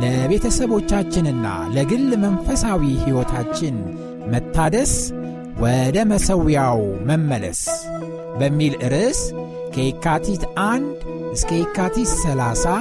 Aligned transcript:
ለቤተሰቦቻችንና 0.00 1.46
ለግል 1.74 2.08
መንፈሳዊ 2.24 2.82
ሕይወታችን 3.02 3.76
መታደስ 4.32 4.92
ወደ 5.62 5.98
መሠዊያው 6.10 6.80
መመለስ 7.08 7.60
በሚል 8.40 8.74
ርዕስ 8.92 9.20
ከየካቲት 9.74 10.42
አንድ 10.66 10.98
እስከ 11.32 11.50
የካቲት 11.58 12.10
30 12.18 12.74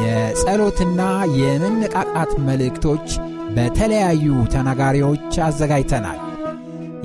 የጸሎትና 0.00 1.00
የመነቃቃት 1.40 2.32
መልእክቶች 2.48 3.08
በተለያዩ 3.56 4.24
ተናጋሪዎች 4.54 5.28
አዘጋጅተናል። 5.46 6.20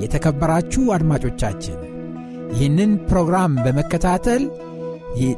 የተከበራችሁ 0.02 0.84
አድማጮቻችን 0.96 1.78
ይህንን 2.54 2.92
ፕሮግራም 3.08 3.52
በመከታተል 3.64 4.42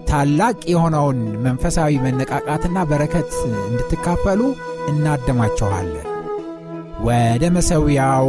ታላቅ 0.09 0.59
የሆነውን 0.67 1.21
መንፈሳዊ 1.43 1.93
መነቃቃትና 1.99 2.79
በረከት 2.91 3.33
እንድትካፈሉ 3.63 4.41
እናደማችኋለን። 4.89 6.09
ወደ 7.01 7.45
መሠዊያው 7.57 8.29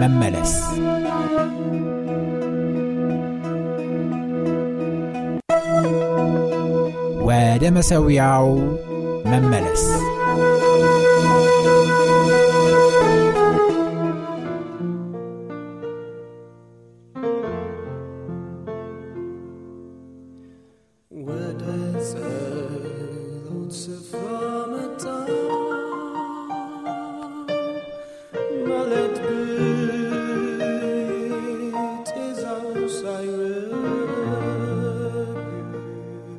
መመለስ 0.00 0.52
ወደ 7.28 7.64
መሠዊያው 7.70 8.48
መመለስ 9.26 9.84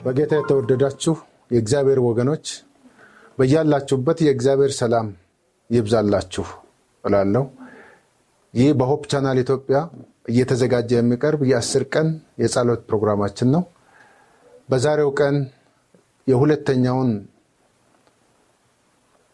በጌታ 0.05 0.33
የተወደዳችሁ 0.37 1.13
የእግዚአብሔር 1.51 1.99
ወገኖች 2.07 2.47
በያላችሁበት 3.37 4.19
የእግዚአብሔር 4.25 4.71
ሰላም 4.79 5.07
ይብዛላችሁ 5.69 6.45
እላለሁ። 7.03 7.43
ይህ 8.53 8.69
በ 8.79 8.87
Hope 8.87 9.01
Channel 9.11 9.37
ኢትዮጵያ 9.43 9.77
እየተዘጋጀ 10.29 10.91
የሚቀርብ 10.97 11.41
የአስር 11.49 11.83
ቀን 11.93 12.07
የጸሎት 12.41 12.81
ፕሮግራማችን 12.89 13.49
ነው። 13.55 13.63
በዛሬው 14.69 15.09
ቀን 15.19 15.35
የሁለተኛውን 16.27 17.11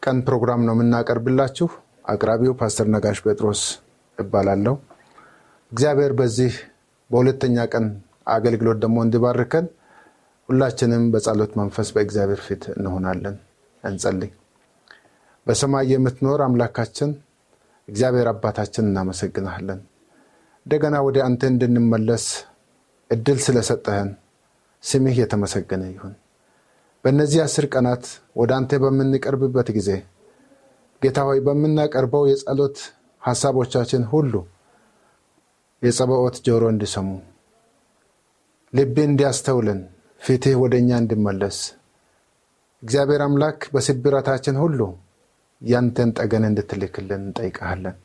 ቀን 0.03 0.17
ፕሮግራም 0.27 0.63
ነው 0.67 0.75
የምናቀርብላችሁ። 0.75 1.67
አቅራቢው 2.05 2.53
ፓስተር 2.59 2.87
ነጋሽ 2.93 3.19
ጴጥሮስ 3.25 3.61
እባላለሁ። 4.17 4.75
እግዚአብሔር 5.71 6.13
በዚህ 6.19 6.53
በሁለተኛ 7.09 7.67
ቀን 7.73 7.85
አገልግሎት 8.33 8.79
ደግሞ 8.83 8.97
እንዲባርከን 9.05 9.65
ሁላችንም 10.51 11.03
በጸሎት 11.11 11.51
መንፈስ 11.59 11.89
በእግዚአብሔር 11.95 12.41
ፊት 12.45 12.63
እንሆናለን። 12.73 13.35
እንጸልይ። 13.83 14.31
በሰማይ 15.47 15.85
የምትኖር 15.91 16.39
አምላካችን 16.45 17.11
እግዚአብሔር 17.87 18.27
አባታችን 18.31 18.87
እናመሰግናለን። 18.89 19.79
እንደገና 20.65 20.95
ወደ 21.07 21.17
አንተ 21.27 21.41
እንድንመለስ 21.51 22.25
እድል 23.11 23.39
ስለሰጠህን 23.45 24.09
ስምህ 24.83 25.15
የተመሰገነ 25.21 25.83
ይሁን። 25.91 26.13
በእነዚህ 27.05 27.39
አስር 27.45 27.65
ቀናት 27.73 28.03
ወደ 28.35 28.51
አንተ 28.57 28.79
በምንቀርብበት 28.83 29.69
ጊዜ 29.77 29.89
ጌታ 31.01 31.19
ሆይ 31.27 31.39
በምናቀርበው 31.45 32.25
የጸሎት 32.29 32.77
ሀሳቦቻችን 33.21 34.03
ሁሉ 34.11 34.33
የጸባኦት 35.81 36.35
ጆሮ 36.45 36.63
እንዲሰሙ 36.73 37.07
ልቤ 38.73 38.95
እንዲያስተውልን 39.09 39.79
ፊትህ 40.21 40.55
ወደ 40.61 40.73
እኛ 40.81 40.89
እንዲመለስ 41.01 41.57
እግዚአብሔር 42.83 43.21
አምላክ 43.25 43.59
በስብራታችን 43.73 44.55
ሁሉ 44.63 44.79
ያንተን 45.61 46.09
ጠገን 46.17 46.43
እንድትልክልን 46.49 47.21
እንጠይቀሃለን። 47.27 47.95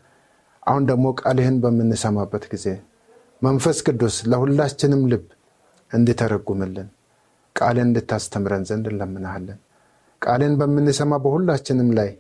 አሁን 0.63 0.85
ደግሞ 0.91 1.07
ቃልህን 1.21 1.57
በምንሰማበት 1.63 2.45
ጊዜ 2.53 2.67
መንፈስ 3.43 3.79
ቅዱስ 3.87 4.17
ለሁላችንም 4.31 5.03
ልብ 5.11 5.27
እንዲተረጉምልን 5.91 6.89
ቃልን 7.57 7.87
እንድታስተምረን 7.87 8.65
ዘንድ 8.71 8.87
እንለምናሃለን። 8.93 9.59
ቃልን 10.23 10.55
በምንሰማ 10.61 11.19
በሁላችንም 11.25 11.91
ላይ 11.99 12.11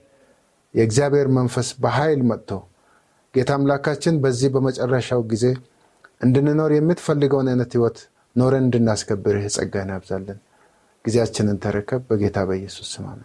የእግዚአብሔር 0.75 1.29
መንፈስ 1.39 1.69
በኃይል 1.83 2.23
መጥቶ 2.31 2.51
ጌታ 3.35 3.51
አምላካችን 3.59 4.21
በዚህ 4.23 4.51
በመጨረሻው 4.55 5.23
ጊዜ 5.33 5.45
እንድንኖር 6.21 6.73
የምትፈልገውን 6.77 7.49
አይነት 7.53 7.73
ህይወት 7.77 7.99
ኖረን 8.37 8.65
እንድናስከብርህ 8.65 9.47
ጸጋህን 9.57 9.91
ያብዛለን። 9.95 10.39
ጊዜያችንን 11.05 11.59
ተረከብ። 11.65 12.01
በጌታ 12.09 12.39
በኢየሱስ 12.49 12.91
አሜን። 13.03 13.23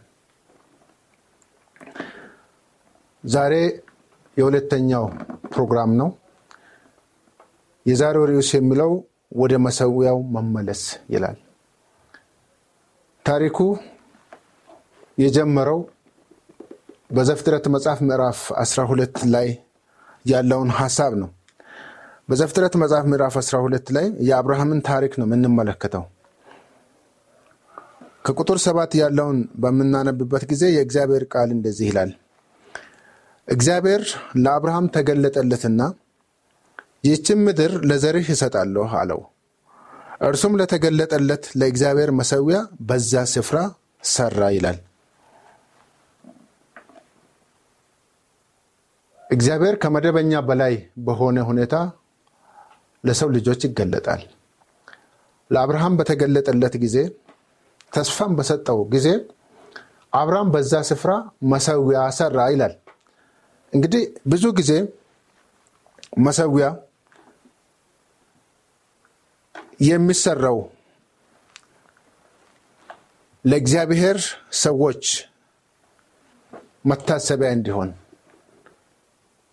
ዛሬ 3.24 3.54
የሁለተኛው 4.38 5.06
ፕሮግራም 5.54 5.92
ነው። 6.02 6.10
የዛሬው 7.86 8.26
ርዕስ 8.30 8.50
የሚለው 8.56 8.92
ወደ 9.36 9.54
መሠዊያው 9.66 10.20
መመለስ 10.36 10.82
ይላል። 11.14 11.38
ታሪኩ 13.26 13.58
የጀመረው 15.18 15.80
በዘፍጥረት 17.12 17.66
መጽሐፍ 17.74 18.00
ምዕራፍ 18.08 18.40
12 18.62 19.20
ላይ 19.34 19.48
ያለውን 20.26 20.70
ሀሳብ 20.80 21.14
ነው። 21.22 21.30
በዘፍጥረት 22.32 22.74
መጽሐፍ 22.82 23.06
ምዕራፍ 23.12 23.34
12 23.40 23.90
ላይ 23.96 24.06
የአብርሃምን 24.28 24.80
ታሪክ 24.86 25.14
ነው 25.20 25.26
የምንመለከተው። 25.28 26.04
ከቁጥር 28.26 28.58
ሰባት 28.66 28.92
ያለውን 29.00 29.40
በምናነብበት 29.62 30.44
ጊዜ 30.52 30.64
የእግዚአብሔር 30.72 31.24
ቃል 31.34 31.50
እንደዚህ 31.56 31.88
ይላል። 31.90 32.12
እግዚአብሔር 33.48 34.04
ለአብርሃም 34.44 34.88
ተገለጠለትና 34.96 35.82
ይህችን 37.04 37.42
ምድር 37.46 37.74
ለዘርህ 37.90 38.28
እሰጣለሁ 38.34 38.88
አለው። 39.00 39.22
እርሱም 40.22 40.58
ለተገለጠለት 40.60 41.46
ለእግዚአብሔር 41.60 42.12
መሠዊያ 42.20 42.58
በዛ 42.88 43.24
ስፍራ 43.34 43.60
ሰራ 44.10 44.42
ይላል። 44.56 44.80
እግዚአብሔር 49.30 49.76
ከመደበኛ 49.84 50.40
በላይ 50.48 50.74
በሆነ 51.06 51.40
ሁኔታ 51.50 51.76
ለሰው 53.04 53.30
ልጆች 53.36 53.62
ይገለጣል። 53.68 54.22
ለአብርሃም 55.52 55.94
በተገለጠለት 56.00 56.76
ጊዜ 56.84 56.98
ተስፋም 57.94 58.34
በሰጠው 58.38 58.80
ጊዜ 58.94 59.08
አብርሃም 60.14 60.50
በዛ 60.54 60.74
ስፍራ 60.90 61.12
መሠዊያ 61.52 62.00
ሰራ 62.18 62.38
ይላል። 62.54 62.74
እንግዲህ 63.74 64.02
ብዙ 64.28 64.46
ጊዜ 64.60 64.72
መሠዊያ 66.20 66.68
የሚሰራው 69.82 70.58
ለእግዚአብሔር 73.46 74.18
ሰዎች 74.62 75.04
መታሰቢያ 76.86 77.50
እንዲሆን 77.56 77.90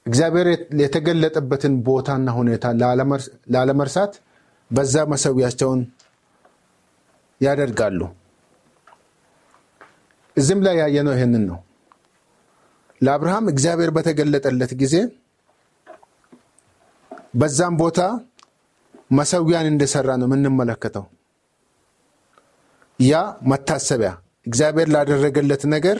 እግዚአብሔር 0.08 0.48
የተገለጠበትን 0.82 1.74
ቦታና 1.86 2.28
ሁኔታ 2.38 2.64
ላለመርሳት 3.54 4.12
በዛ 4.70 4.94
መሠዊያቸውን 5.12 5.80
ያደርጋሉ። 7.40 8.00
እዚህም 10.36 10.60
ላይ 10.66 10.74
ያየነው 10.82 11.14
ይህንን 11.16 11.44
ነው። 11.50 11.58
ለአብርሃም 13.00 13.46
እግዚአብሔር 13.52 13.90
በተገለጠለት 13.96 14.72
ጊዜ 14.80 14.94
በዛም 17.34 17.74
ቦታ 17.82 18.00
መሠዊያን 19.10 19.66
እንደሰራ 19.70 20.08
ነው 20.20 20.26
የምንመለከተው። 20.28 21.04
ያ 22.98 23.14
መታሰቢያ 23.50 24.10
እግዚአብሔር 24.46 24.88
ላደረገለት 24.94 25.62
ነገር 25.74 25.98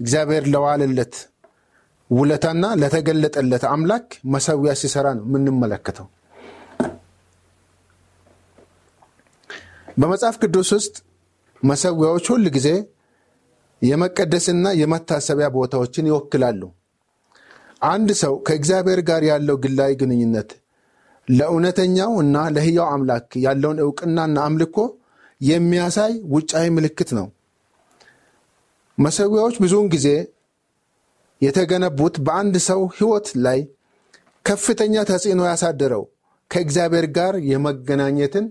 እግዚአብሔር 0.00 0.44
ለዋለለት 0.52 1.14
ውለታና 2.10 2.64
ለተገለጠለት 2.80 3.64
አምላክ 3.70 4.06
መሰዊያ 4.34 4.72
ሲሰራ 4.80 5.06
ነው 5.16 5.24
የምንመለከተው። 5.28 6.06
በመጽሐፍ 9.96 10.36
ቅዱስ 10.42 10.70
ውስጥ 10.76 10.94
መሰዊያዎች 11.62 12.26
ሁል 12.32 12.44
ጊዜ 12.56 12.68
የመቀደስና 13.82 14.66
የመታሰቢያ 14.80 15.46
ቦታዎችን 15.56 16.08
ይወክላሉ። 16.10 16.62
አንድ 17.88 18.10
ሰው 18.22 18.34
ከእግዚአብሔር 18.46 19.00
ጋር 19.08 19.22
ያለው 19.30 19.56
ግላዊ 19.64 19.92
ግንኙነት 20.02 20.50
ለእውነተኛው 21.28 22.12
እና 22.22 22.36
ለሕያው 22.54 22.86
አምላክ 22.94 23.26
ያለውን 23.44 23.78
እውቅናና 23.84 24.36
አምልኮ 24.46 24.78
የሚያሳይ 25.40 26.12
ውጫዊ 26.34 26.66
ምልክት 26.76 27.10
ነው። 27.18 27.26
መሰዊያዎች 28.98 29.56
ብዙውን 29.62 29.88
ጊዜ 29.94 30.08
የተገነቡት 31.44 32.16
በአንድ 32.26 32.56
ሰው 32.66 32.80
ሕይወት 32.96 33.28
ላይ 33.44 33.60
ከፍተኛ 34.44 34.94
ተጽዕኖ 35.10 35.40
ያሳደረው 35.50 36.02
ከእግዚአብሔር 36.50 37.06
ጋር 37.16 37.34
የመገናኘትን 37.50 38.46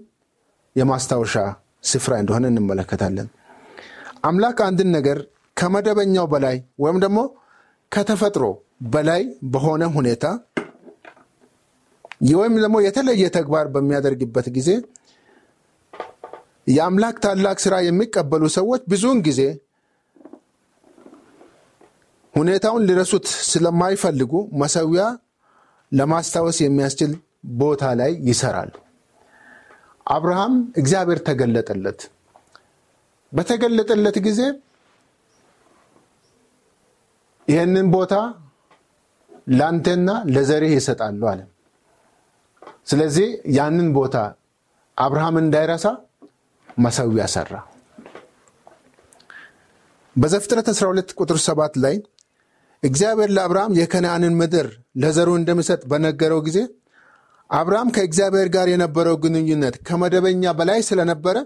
የማስታወሻ 0.75 1.35
ስፍራ 1.83 2.13
እንደሆነ 2.21 2.45
እንመለከታለን። 2.51 3.27
አምላክ 4.23 4.57
አንድን 4.67 4.89
ነገር 4.97 5.17
ከመደበኛው 5.57 6.25
በላይ 6.33 6.55
ወይም 6.83 6.97
ደግሞ 7.03 7.19
ከተፈጥሮ 7.91 8.45
በላይ 8.93 9.21
በሆነ 9.53 9.83
ሁኔታ 9.95 10.25
ወይም 12.33 12.55
ደግሞ 12.63 12.77
የተለየ 12.85 13.23
ተግባር 13.35 13.65
በሚያደርግበት 13.73 14.47
ጊዜ 14.57 14.69
የአምላክ 16.67 17.15
ታላቅ 17.23 17.57
ስራ 17.63 17.75
የሚቀበሉ 17.85 18.43
ሰዎች 18.55 18.81
ብዙውን 18.91 19.19
ጊዜ 19.25 19.41
ሁኔታውን 22.33 22.85
ሊረሱት 22.87 23.25
ስለማይፈልጉ 23.49 24.31
መሰዊያ 24.61 25.03
ለማስታወስ 25.91 26.57
የሚያስችል 26.63 27.11
ቦታ 27.57 27.83
ላይ 27.99 28.11
ይሰራሉ። 28.29 28.73
አብርሃም 30.05 30.53
እግዚአብሔር 30.81 31.19
ተገለጠለት። 31.27 31.99
በተገለጠለት 33.31 34.17
ጊዜ 34.27 34.39
ይህንን 37.47 37.87
ቦታ 37.95 38.13
ለአንተና 39.51 40.09
ለዘሬህ 40.35 40.73
ይሰጣሉ 40.77 41.21
አለ። 41.31 41.41
ስለዚህ 42.87 43.27
ያንን 43.57 43.87
ቦታ 43.97 44.15
አብርሃም 44.97 45.37
እንዳይረሳ 45.41 45.85
መሰዊያ 46.77 47.23
ሰራ። 47.33 47.51
በዘፍጥረት 50.15 50.67
12 50.73 51.13
ቁጥር 51.19 51.37
7 51.45 51.77
ላይ 51.83 51.95
እግዚአብሔር 52.83 53.29
ለአብርሃም 53.35 53.75
የከነአንን 53.79 54.33
ምድር 54.39 54.67
ለዘሩ 55.01 55.29
እንደሚሰጥ 55.39 55.81
በነገረው 55.91 56.39
ጊዜ 56.47 56.59
አብርሃም 57.49 57.89
ከእግዚአብሔር 57.95 58.47
ጋር 58.55 58.67
የነበረው 58.71 59.15
ግንኙነት 59.23 59.75
ከመደበኛ 59.87 60.53
በላይ 60.59 60.79
ስለነበረ 60.89 61.37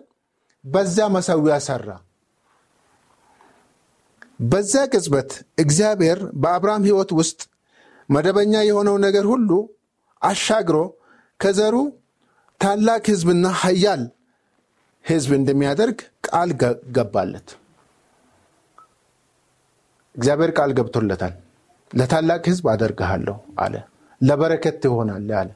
በዛ 0.66 0.98
መሰዊያ 1.16 1.56
ሰራ። 1.68 1.88
በዛ 4.46 4.74
ቅጽበት 4.92 5.32
እግዚአብሔር 5.64 6.20
በአብርሃም 6.42 6.86
ሕይወት 6.88 7.12
ውስጥ 7.20 7.40
መደበኛ 8.10 8.54
የሆነው 8.66 8.98
ነገር 9.06 9.26
ሁሉ 9.32 9.50
አሻግሮ 10.22 10.78
ከዘሩ 11.40 11.76
ታላቅ 12.62 13.04
ሕዝብና 13.12 13.48
ኃያል 13.62 14.04
ሕዝብ 15.06 15.32
እንደሚያደርግ 15.40 15.98
ቃል 16.28 16.52
ገባለት። 16.96 17.50
እግዚአብሔር 20.18 20.52
ቃል 20.58 20.72
ገብቶለታል። 20.78 21.34
ለታላቅ 21.92 22.44
ሕዝብ 22.50 22.66
አደርግሃለሁ 22.72 23.36
አለ። 23.64 23.76
ለበረከት 24.22 24.76
ትሆናለህ 24.84 25.38
አለ። 25.42 25.50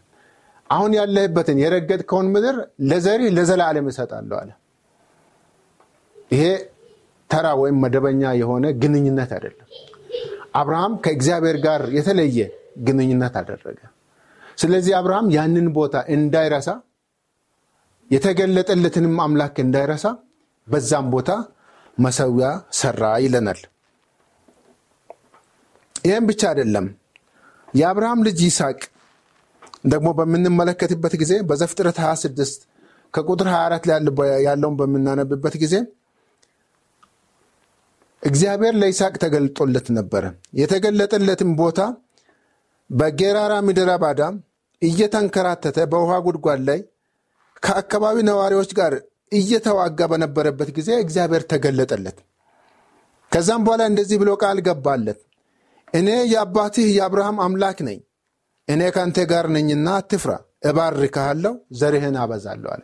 አሁን 0.69 0.91
ያለህበትን 0.97 1.57
የረገጥከውን 1.61 2.27
ምድር 2.33 2.57
ለዘሪህ 2.89 3.29
ለዘላለም 3.37 3.87
እሰጣለሁ 3.91 4.35
አለ። 4.41 4.51
ይሄ 6.31 6.43
ተራ 7.29 7.47
ወይም 7.61 7.77
መደበኛ 7.83 8.21
የሆነ 8.41 8.65
ግንኙነት 8.81 9.31
አይደለም። 9.37 9.67
አብርሃም 10.55 10.93
ከእግዚአብሔር 11.03 11.57
ጋር 11.65 11.81
የተለየ 11.97 12.39
ግንኙነት 12.87 13.35
አደረገ። 13.41 13.79
ስለዚህ 14.57 14.93
አብርሃም 14.99 15.27
ያንን 15.35 15.67
ቦታ 15.77 15.95
እንዳይረሳ 16.15 16.69
የተገለጠለትንም 18.11 19.15
አምላክ 19.25 19.55
እንዳይረሳ 19.63 20.05
በዛም 20.67 21.05
ቦታ 21.13 21.29
መሰዊያ 21.97 22.47
ሰራ 22.79 23.03
ይለናል። 23.23 23.59
ይህም 26.03 26.25
ብቻ 26.29 26.41
አይደለም። 26.49 26.85
የአብርሃም 27.73 28.21
ልጅ 28.27 28.39
ይስሐቅ 28.45 28.79
ደግሞ 29.85 30.07
በምንመለከትበት 30.17 31.13
ጊዜ 31.21 31.33
በዘፍጥረት 31.49 31.97
26 32.03 32.65
ከቁጥር 33.13 33.47
24 33.53 33.87
ላይ 33.89 33.97
ያለውን 34.45 34.75
በምናነብበት 34.79 35.55
ጊዜ 35.63 35.75
እግዚአብሔር 38.23 38.73
ለይስሐቅ 38.81 39.15
ተገልጦለት 39.23 39.87
ነበረ። 39.97 40.23
የተገለጠለትም 40.59 41.51
ቦታ 41.61 41.79
በጌራራ 42.89 43.53
ምድረ 43.67 43.91
ባዳ 44.03 44.21
እየተንከራተተ 44.81 45.77
በውሃ 45.91 46.13
ጉድጓድ 46.25 46.61
ላይ 46.69 46.79
ከአካባቢ 47.63 48.17
ነዋሪዎች 48.29 48.71
ጋር 48.79 48.93
እየተዋጋ 49.31 49.99
በነበረበት 50.11 50.69
ጊዜ 50.77 50.89
እግዚአብሔር 51.03 51.43
ተገለጠለት። 51.51 52.17
ከዛም 53.31 53.61
በኋላ 53.65 53.83
እንደዚህ 53.91 54.17
ብሎ 54.21 54.31
ቃል 54.41 54.57
ገባለት፣ 54.67 55.19
እኔ 55.93 56.09
የአባትህ 56.33 56.87
የአብርሃም 56.91 57.37
አምላክ 57.45 57.77
ነኝ፣ 57.87 57.99
እኔ 58.67 58.81
ከአንተ 58.95 59.17
ጋር 59.31 59.45
ነኝና 59.55 59.87
አትፍራ፣ 59.99 60.31
እባርክሃለሁ፣ 60.69 61.53
ዘርህን 61.79 62.15
አበዛለሁ 62.23 62.69
አለ። 62.73 62.83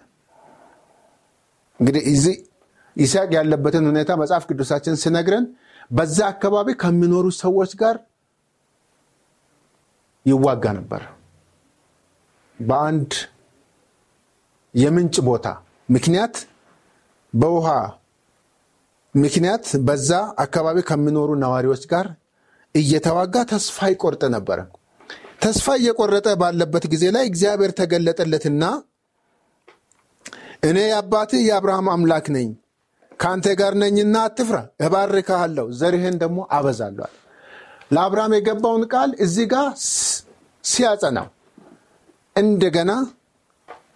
እንግዲህ 1.80 2.04
እዚህ 2.12 2.36
ይስሐቅ 2.96 3.30
ያለበትን 3.38 3.86
ሁኔታ 3.90 4.12
መጽሐፍ 4.22 4.44
ቅዱሳችን 4.50 4.96
ሲነግረን 5.02 5.46
በዛ 5.92 6.18
አካባቢ 6.32 6.68
ከሚኖሩ 6.82 7.26
ሰዎች 7.42 7.72
ጋር 7.82 7.98
ይዋጋ 10.26 10.66
ነበር። 10.80 11.02
በአንድ 12.60 13.12
የምንጭ 14.74 15.16
ቦታ 15.28 15.48
ምክንያት 15.90 16.36
በውሃ 17.34 17.68
ምክንያት 19.16 19.66
በዛ 19.88 20.10
አካባቢ 20.44 20.78
ከሚኖሩ 20.90 21.30
ነዋሪዎች 21.44 21.84
ጋር 21.92 22.08
እየተዋጋ 22.78 23.36
ተስፋ 23.52 23.88
ይቆርጥ 23.92 24.24
ነበረ። 24.36 24.60
ተስፋ 25.42 25.76
እየቆረጠ 25.80 26.28
ባለበት 26.42 26.86
ጊዜ 26.94 27.04
ላይ 27.16 27.26
እግዚአብሔር 27.30 27.72
ተገለጠለትና 27.80 28.64
እኔ 30.64 30.78
የአባትህ 30.88 31.42
የአብርሃም 31.48 31.88
አምላክ 31.94 32.26
ነኝ 32.36 32.48
ከአንተ 33.20 33.48
ጋር 33.60 33.74
ነኝና 33.82 34.16
አትፍራ፣ 34.28 34.58
እባርክሃለሁ፣ 34.86 35.66
ዘርህን 35.80 36.16
ደግሞ 36.24 36.40
አበዛለሁ። 36.58 37.08
ለአብርሃም 37.92 38.34
የገባውን 38.38 38.84
ቃል 38.94 39.12
እዚህ 39.26 39.46
ጋር 39.54 39.68
ሲያጸናው 40.64 41.28
እንደገና 42.36 42.92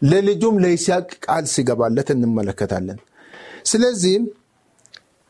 ለልጁም 0.04 0.56
ለይስሐቅ 0.64 1.10
ቃል 1.26 1.46
ሲገባለት 1.54 2.08
እንመለከታለን። 2.14 3.00
ስለዚህም 3.66 4.24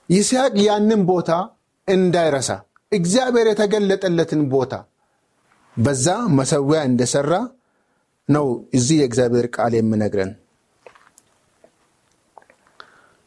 ይስሐቅ 0.10 0.53
ያንን 0.67 1.01
ቦታ 1.10 1.31
እንዳይረሳ 1.88 2.50
እግዚአብሔር 2.92 3.48
የተገለጠለትን 3.50 4.42
ቦታ 4.54 4.74
በዛ 5.78 6.08
መሰዊያ 6.38 6.80
እንደሰራ 6.88 7.34
ነው 8.30 8.46
እዚህ 8.78 8.98
የእግዚአብሔር 9.02 9.46
ቃል 9.56 9.74
የምነግረን። 9.78 10.32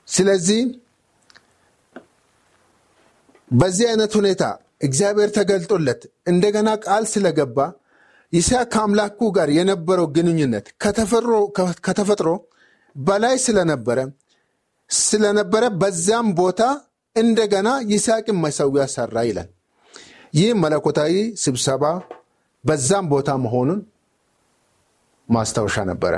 ስለዚህ 0.08 0.60
በዚህ 3.50 3.86
አይነት 3.90 4.12
ሁኔታ 4.20 4.44
እግዚአብሔር 4.82 5.30
ተገልጦለት 5.36 6.00
እንደገና 6.26 6.68
ቃል 6.84 7.04
ስለገባ 7.12 7.58
ይስሐቅ 8.32 8.68
ከአምላኩ 8.72 9.18
ጋር 9.36 9.48
የነበረው 9.56 10.06
ግንኙነት 10.16 10.66
ከተፈጥሮ 11.86 12.30
በላይ 12.96 13.36
ስለነበረ 13.44 13.98
ስለነበረ 14.90 15.64
በዚያም 15.80 16.28
ቦታ 16.40 16.62
እንደገና 17.16 17.68
ይስሐቅን 17.92 18.40
መሰዊያ 18.44 18.84
ሰራ 18.94 19.16
ይላል። 19.28 19.50
ይህ 20.34 20.50
መለኮታዊ 20.62 21.14
ስብሰባ 21.42 21.84
በዛም 22.64 23.06
ቦታ 23.12 23.30
መሆኑን 23.42 23.80
ማስታወሻ 25.28 25.76
ነበረ። 25.90 26.14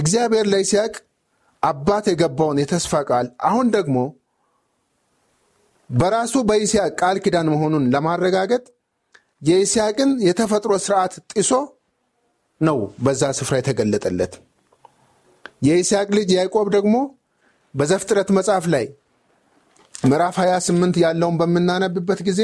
እግዚአብሔር 0.00 0.46
ለይስሐቅ 0.52 0.94
አባት 1.62 2.04
የገባውን 2.10 2.58
የተስፋ 2.62 2.92
ቃል 3.08 3.26
አሁን 3.48 3.66
ደግሞ 3.76 3.96
በራሱ 5.90 6.34
በይስሐቅ 6.48 6.92
ቃል 7.00 7.16
ኪዳን 7.24 7.48
መሆኑን 7.54 7.84
ለማረጋገጥ 7.94 8.64
የይስሐቅን 9.48 10.10
የተፈጥሮ 10.26 10.72
ስርዓት 10.84 11.14
ጥሶ 11.32 11.50
ነው 12.60 12.78
በዛ 13.04 13.22
ስፍራ 13.38 13.54
የተገለጠለት። 13.58 14.34
የይስሐቅ 15.66 16.08
ልጅ 16.16 16.30
ያዕቆብ 16.36 16.68
ደግሞ 16.76 16.94
በዘፍጥረት 17.74 18.28
መጽሐፍ 18.36 18.64
ላይ 18.74 18.84
ምዕራፍ 19.94 20.36
28 20.42 20.96
ያለውን 21.04 21.36
በምናነብበት 21.40 22.20
ጊዜ 22.28 22.40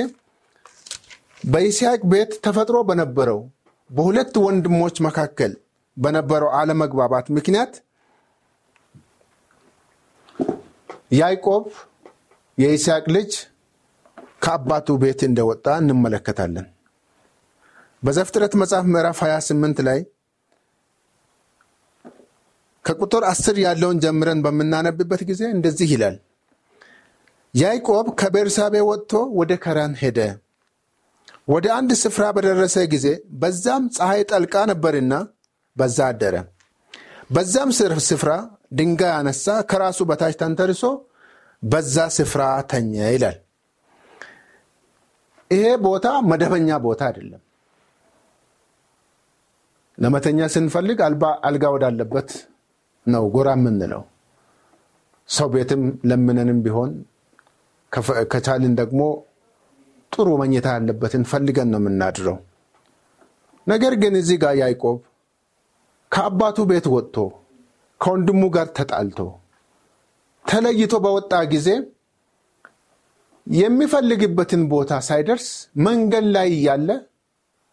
በይስሐቅ 1.43 2.01
ቤት 2.11 2.33
ተፈጥሮ 2.45 2.77
በነበረው 2.89 3.39
በሁለት 3.91 4.35
ወንድሞች 4.45 4.97
መካከል 5.07 5.53
በነበረው 5.97 6.51
አለመግባባት 6.59 7.27
ምክንያት 7.37 7.73
ያዕቆብ 11.13 11.65
የይስሐቅ 12.59 13.05
ልጅ 13.17 13.33
ከአባቱ 14.45 14.97
ቤት 15.03 15.21
እንደወጣ 15.27 15.67
እንመለከታለን። 15.81 16.67
በዘፍጥረት 18.03 18.55
መጽሐፍ 18.63 18.87
ምዕራፍ 18.93 19.19
28 19.25 19.83
ላይ 19.89 20.01
ከቁጥር 22.85 23.25
10 23.29 23.61
ያለውን 23.65 24.01
ጀምረን 24.05 24.41
በምናነብበት 24.45 25.21
ጊዜ 25.29 25.43
እንደዚህ 25.57 25.91
ይላል። 25.95 26.17
ያዕቆብ 27.55 28.07
ከቤርሳቤ 28.21 28.75
ወጥቶ 28.89 29.13
ወደ 29.41 29.53
ከራን 29.65 29.95
ሄደ። 30.01 30.19
ወደ 31.49 31.67
አንድ 31.77 31.91
ስፍራ 32.03 32.25
በደረሰ 32.37 32.77
ጊዜ 32.93 33.07
በዛም 33.41 33.85
ፀሐይ 33.97 34.21
ጠልቃ 34.31 34.55
ነበርና 34.71 35.15
በዛ 35.77 35.99
አደረ። 36.11 36.35
በዛም 37.31 37.71
ስፍራ 38.09 38.31
ድንጋይ 38.79 39.13
አነሳ፣ 39.17 39.47
ከራሱ 39.71 40.01
በታች 40.11 40.35
ተንተርሶ 40.43 40.83
በዛ 41.63 41.97
ስፍራ 42.17 42.43
ተኘ 42.71 42.93
ይላል። 43.15 43.37
ይሄ 45.51 45.65
ቦታ 45.85 46.07
መደበኛ 46.31 46.79
ቦታ 46.85 47.01
አይደለም። 47.09 47.43
ለመተኛ 49.99 50.41
ስንፈልግ 50.55 50.99
አልጋ 51.49 51.65
ወዳለበት 51.75 52.31
ነው 53.07 53.25
ጎራ 53.35 53.49
የምንለው። 53.59 54.03
ሰው 55.29 55.49
ቤትም 55.55 55.83
ለምነንም 56.11 56.59
ቢሆን 56.65 56.91
ከቻልን 58.33 58.73
ደግሞ 58.81 59.01
ጥሩ 60.13 60.29
መኝታ 60.41 60.69
ያለበትን 60.77 61.23
ፈልገን 61.31 61.69
ነው 61.73 61.81
የምናድረው። 61.83 62.37
ነገር 63.67 63.95
ግን 64.03 64.15
እዚህ 64.21 64.37
ጋር 64.43 64.55
ያዕቆብ 64.61 64.97
ከአባቱ 66.13 66.59
ቤት 66.71 66.87
ወጥቶ 66.95 67.17
ከወንድሙ 68.01 68.43
ጋር 68.57 68.67
ተጣልቶ 68.79 69.19
ተለይቶ 70.45 70.95
በወጣ 71.05 71.33
ጊዜ 71.53 71.69
የሚፈልግበትን 73.47 74.63
ቦታ 74.73 74.93
ሳይደርስ 75.07 75.47
መንገድ 75.87 76.27
ላይ 76.35 76.49
እያለ 76.57 76.89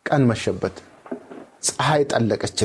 ቀን 0.05 0.23
መሸበት፣ 0.29 0.75
ፀሐይ 1.67 2.03
ጠለቀች 2.11 2.59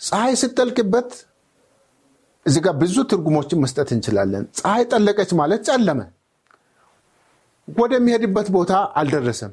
ፀሐይ 0.00 0.34
ስትጠልቅበት 0.40 1.10
እዚህ 2.46 2.60
ጋር 2.64 2.74
ብዙ 2.80 2.96
ትርጉሞችን 3.10 3.60
መስጠት 3.64 3.88
እንችላለን። 3.96 4.44
ፀሐይ 4.58 4.84
ጠለቀች 4.90 5.30
ማለት 5.40 5.60
ጨለመ። 5.68 6.00
ወደሚሄድበት 7.68 8.48
ቦታ 8.56 8.72
አልደረሰም። 9.00 9.52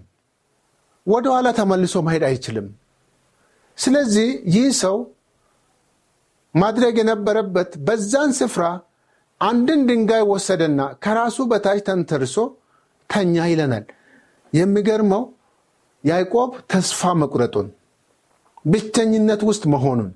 ወደኋላ 1.07 1.47
ተመልሶ 1.59 1.95
መሄድ 2.07 2.23
አይችልም። 2.29 2.67
ስለዚህ 3.77 4.27
ይህ 4.55 4.67
ሰው 4.81 4.97
ማድረግ 6.55 6.95
የነበረበት 7.01 7.71
በዛን 7.87 8.31
ስፍራ 8.39 8.63
አንድን 9.41 9.79
ድንጋይ 9.89 10.23
ወሰደና 10.31 10.81
ከራሱ 11.03 11.37
በታች 11.51 11.79
ተንተርሶ 11.87 12.35
ተኛ 13.09 13.45
ይለናል። 13.51 13.85
የሚገርመው 14.53 15.23
ያዕቆብ 16.03 16.51
ተስፋ 16.71 17.11
መቁረጡን፣ 17.21 17.67
ብቸኝነት 18.65 19.41
ውስጥ 19.49 19.63
መሆኑን፣ 19.73 20.09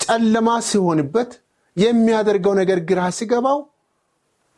ጨለማ 0.00 0.48
ሲሆንበት 0.68 1.30
የሚያደርገው 1.76 2.54
ነገር 2.60 2.78
ግራ 2.88 3.00
ሲገባው 3.18 3.58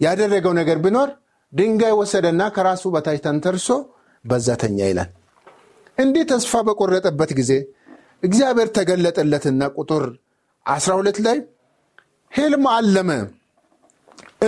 ያደረገው 0.01 0.53
ነገር 0.61 0.79
ቢኖር 0.85 1.11
ድንጋይ 1.55 1.93
ወሰደና 1.99 2.43
ከራሱ 2.55 2.85
በታች 2.95 3.19
ተንተርሶ 3.27 3.69
በዛ 4.25 4.49
ተኛ 4.63 4.79
ይላል። 4.91 5.11
እንዲህ 5.99 6.25
ተስፋ 6.31 6.63
በቆረጠበት 6.69 7.31
ጊዜ 7.39 7.53
እግዚአብሔር 8.23 8.69
ተገለጠለትና 8.77 9.63
ቁጥር 9.77 10.05
12 10.67 11.19
ላይ 11.27 11.39
ሕልም 12.33 12.65
አለመ። 12.75 13.11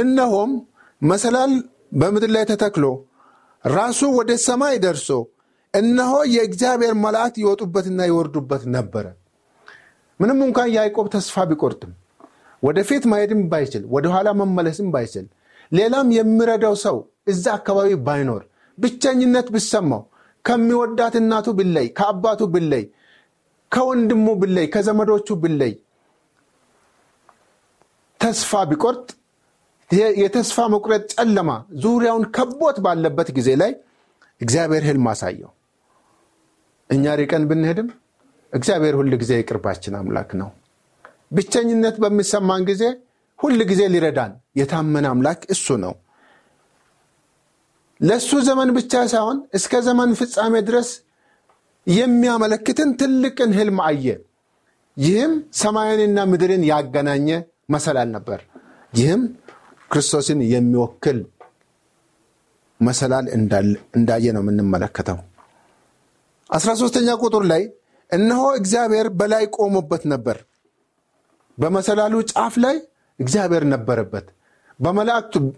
እነሆም 0.00 0.52
መሰላል 1.02 1.52
በምድር 2.00 2.30
ላይ 2.36 2.44
ተተክሎ 2.50 2.84
ራሱ 3.64 4.00
ወደ 4.18 4.32
ሰማይ 4.46 4.76
ደርሶ 4.84 5.08
እነሆ 5.74 6.12
የእግዚአብሔር 6.34 6.94
መላእክት 7.04 7.36
ይወጡበትና 7.42 8.00
ይወርዱበት 8.08 8.62
ነበረ። 8.76 9.06
ምንም 10.20 10.38
እንኳን 10.46 10.68
ያዕቆብ 10.76 11.06
ተስፋ 11.14 11.44
ቢቆርጥም 11.50 11.92
ወደፊት 12.62 13.02
ማሄድም 13.10 13.40
ባይችል 13.50 13.82
ወደኋላ 13.94 14.28
መመለስም 14.40 14.88
ባይችል 14.94 15.26
ሌላም 15.72 16.08
የሚረዳው 16.16 16.74
ሰው 16.84 16.96
እዛ 17.32 17.44
አካባቢ 17.58 17.90
ባይኖር 18.06 18.42
ብቸኝነት 18.78 19.48
ብሰማው 19.54 20.02
ከሚወዳት 20.44 21.14
እናቱ 21.20 21.46
ብለይ፣ 21.58 21.86
ከአባቱ 21.98 22.40
ብለይ፣ 22.54 22.84
ከወንድሙ 23.72 24.26
ብለይ፣ 24.42 24.66
ከዘመዶቹ 24.74 25.28
ብለይ 25.44 25.72
ተስፋ 28.20 28.52
ቢቆርጥ 28.70 29.08
የተስፋ 30.20 30.58
መቁረጥ 30.72 31.02
ጨለማ 31.14 31.50
ዙሪያውን 31.82 32.24
ከቦት 32.36 32.76
ባለበት 32.84 33.28
ጊዜ 33.36 33.48
ላይ 33.60 33.72
እግዚአብሔር 34.40 34.84
ሕልም 34.88 35.06
አሳየው። 35.12 35.50
እኛ 36.90 37.14
ርቀን 37.20 37.44
ብንሄድም 37.50 37.88
እግዚአብሔር 38.52 38.94
ሁል 38.98 39.12
ጊዜ 39.22 39.32
የቅርባችን 39.38 39.94
አምላክ 40.00 40.30
ነው። 40.40 40.48
ብቸኝነት 41.36 41.96
በሚሰማን 42.02 42.64
ጊዜ 42.70 42.82
ሁል 43.38 43.60
ጊዜ 43.70 43.82
ሊረዳን 43.92 44.30
የታመነ 44.58 45.06
አምላክ 45.12 45.40
እሱ 45.54 45.66
ነው። 45.84 45.94
ለእሱ 48.00 48.30
ዘመን 48.46 48.70
ብቻ 48.76 48.92
ሳይሆን 49.12 49.38
እስከ 49.58 49.74
ዘመን 49.86 50.10
ፍጻሜ 50.18 50.54
ድረስ 50.68 50.88
የሚያመለክትን 51.86 52.90
ትልቅን 53.00 53.50
ሕልም 53.58 53.78
አየ። 53.86 54.06
ይህም 54.96 55.32
ሰማይንና 55.60 56.18
ምድርን 56.30 56.62
ያገናኘ 56.70 57.28
መሰላል 57.74 58.08
ነበር። 58.16 58.40
ይህም 58.92 59.22
ክርስቶስን 59.90 60.40
የሚወክል 60.52 61.18
መሰላል 62.80 63.26
እንዳየ 63.96 64.26
ነው 64.36 64.42
የምንመለከተው። 64.44 65.18
አስራ 66.50 66.70
ሦስተኛ 66.80 67.08
ቁጥር 67.22 67.44
ላይ 67.52 67.62
እነሆ 68.10 68.42
እግዚአብሔር 68.58 69.06
በላይ 69.20 69.44
ቆሞበት 69.56 70.02
ነበር። 70.12 70.36
በመሰላሉ 71.58 72.14
ጫፍ 72.32 72.54
ላይ 72.64 72.76
እግዚአብሔር 73.18 73.64
ነበረበት። 73.72 74.26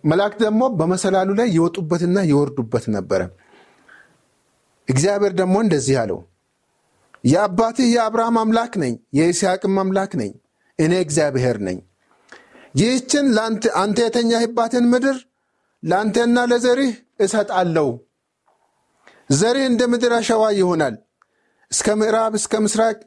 መላእክት 0.05 0.39
ደግሞ 0.43 0.63
በመሰላሉ 0.79 1.29
ላይ 1.39 1.49
ይወጡበትና 1.55 2.19
ይወርዱበት 2.29 2.85
ነበረ። 2.97 3.23
እግዚአብሔር 4.89 5.33
ደግሞ 5.41 5.57
እንደዚህ 5.65 5.97
አለው፣ 6.03 6.21
የአባትህ 7.25 7.87
የአብርሃም 7.95 8.37
አምላክ 8.43 8.73
ነኝ፣ 8.83 8.95
የይስሐቅም 9.19 9.77
አምላክ 9.83 10.13
ነኝ። 10.21 10.31
እኔ 10.79 10.93
እግዚአብሔር 11.05 11.57
ነኝ። 11.67 11.79
ይህችን 12.75 13.27
አንተ 13.81 13.99
የተኛህባትን 14.05 14.85
ምድር 14.93 15.17
ለአንተና 15.83 16.39
ለዘርህ 16.51 16.93
እሰጣለሁ። 17.21 17.89
ዘርህ 19.33 19.65
እንደ 19.71 19.83
ምድር 19.93 20.13
አሸዋ 20.19 20.45
ይሆናል። 20.59 20.95
እስከ 21.73 21.97
ምዕራብ፣ 22.01 22.33
እስከ 22.41 22.55
ምስራቅ፣ 22.65 22.99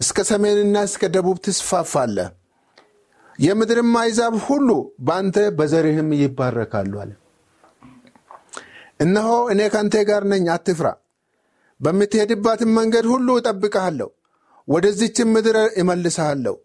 እስከ 0.00 0.18
ሰሜንና 0.30 0.76
እስከ 0.88 1.02
ደቡብ 1.14 1.38
ትስፋፋለህ። 1.44 2.28
የምድርም 3.40 3.92
አሕዛብ 4.00 4.34
ሁሉ 4.46 4.68
በአንተ 5.06 5.36
በዘርህም 5.58 6.08
ይባረካሉ 6.18 6.92
አለ። 7.02 7.12
እነሆ 9.00 9.28
እኔ 9.52 9.60
ከአንተ 9.74 9.94
ጋር 10.08 10.22
ነኝ፣ 10.32 10.46
አትፍራ። 10.54 10.88
በምትሄድባትን 11.80 12.70
መንገድ 12.78 13.06
ሁሉ 13.12 13.28
እጠብቅሃለሁ፣ 13.40 14.08
ወደዚችን 14.68 15.30
ምድር 15.34 15.56
እመልስሃለሁ። 15.82 16.56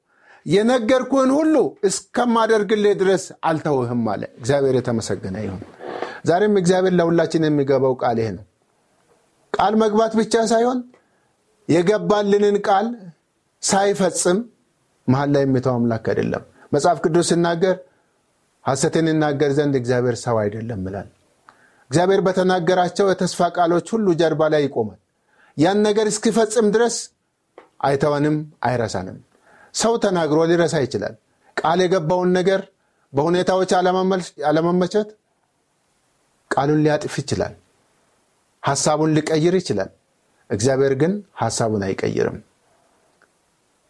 የነገርኩህን 0.46 1.32
ሁሉ 1.38 1.56
እስከማደርግልህ 1.90 2.94
ድረስ 3.00 3.24
አልተውህም 3.50 4.04
አለ። 4.14 4.24
እግዚአብሔር 4.40 4.76
የተመሰገነ 4.80 5.36
ይሁን። 5.46 5.62
ዛሬም 6.26 6.60
እግዚአብሔር 6.62 6.94
ለሁላችን 7.00 7.48
የሚገባው 7.48 7.96
ቃል 8.02 8.20
ይሄ 8.22 8.30
ነው። 8.38 8.46
ቃል 9.54 9.74
መግባት 9.84 10.14
ብቻ 10.20 10.36
ሳይሆን 10.52 10.80
የገባልንን 11.70 12.58
ቃል 12.68 12.88
ሳይፈጽም 13.64 14.40
መሀል 15.08 15.30
ላይ 15.36 15.44
የሚተው 15.46 15.74
አምላክ 15.78 16.06
አይደለም። 16.12 16.44
መጽሐፍ 16.76 16.98
ቅዱስ 17.06 17.28
ሲናገር 17.32 17.76
ሐሰትን 18.66 19.08
ይናገር 19.12 19.52
ዘንድ 19.58 19.74
እግዚአብሔር 19.80 20.16
ሰው 20.24 20.36
አይደለም 20.42 20.82
ይላል። 20.88 21.10
እግዚአብሔር 21.92 22.22
በተናገራቸው 22.28 23.08
የተስፋ 23.12 23.50
ቃሎች 23.58 23.88
ሁሉ 23.94 24.08
ጀርባ 24.22 24.42
ላይ 24.54 24.62
ይቆማል። 24.66 25.00
ያን 25.58 25.80
ነገር 25.88 26.08
እስኪፈጽም 26.12 26.68
ድረስ 26.76 26.96
አይተወንም፣ 27.88 28.38
አይረሳንም። 28.68 29.18
ሰው 29.74 29.94
ተናግሮ 30.04 30.40
ሊረሳ 30.50 30.76
ይችላል። 30.86 31.16
ቃል 31.58 31.80
የገባውን 31.84 32.32
ነገር 32.38 32.62
በሁኔታዎች 33.14 33.72
አለመመቸት 34.48 35.10
ቃሉን 36.52 36.82
ሊያጥፍ 36.86 37.14
ይችላል። 37.22 37.54
ሐሳቡን 38.64 39.14
ሊቀይር 39.18 39.56
ይችላል። 39.60 39.90
እግዚአብሔር 40.50 40.94
ግን 41.02 41.14
ሐሳቡን 41.42 41.84
አይቀይርም። 41.88 42.38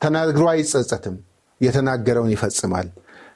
ተናግሮ 0.02 0.44
አይጸጸትም። 0.52 1.16
የተናገረውን 1.62 2.32
ይፈጽማል። 2.34 2.88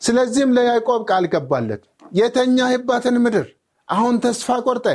ስለዚህም 0.02 0.54
ለያዕቆብ 0.58 1.02
ቃል 1.10 1.26
ገባለት። 1.34 1.82
የተኛህባትን 2.20 3.16
ምድር 3.24 3.48
አሁን 3.88 4.16
ተስፋ 4.24 4.58
ቆርጠ 4.66 4.88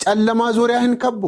ጨለማ 0.00 0.42
ዙሪያህን 0.56 0.94
ከቦ 1.02 1.24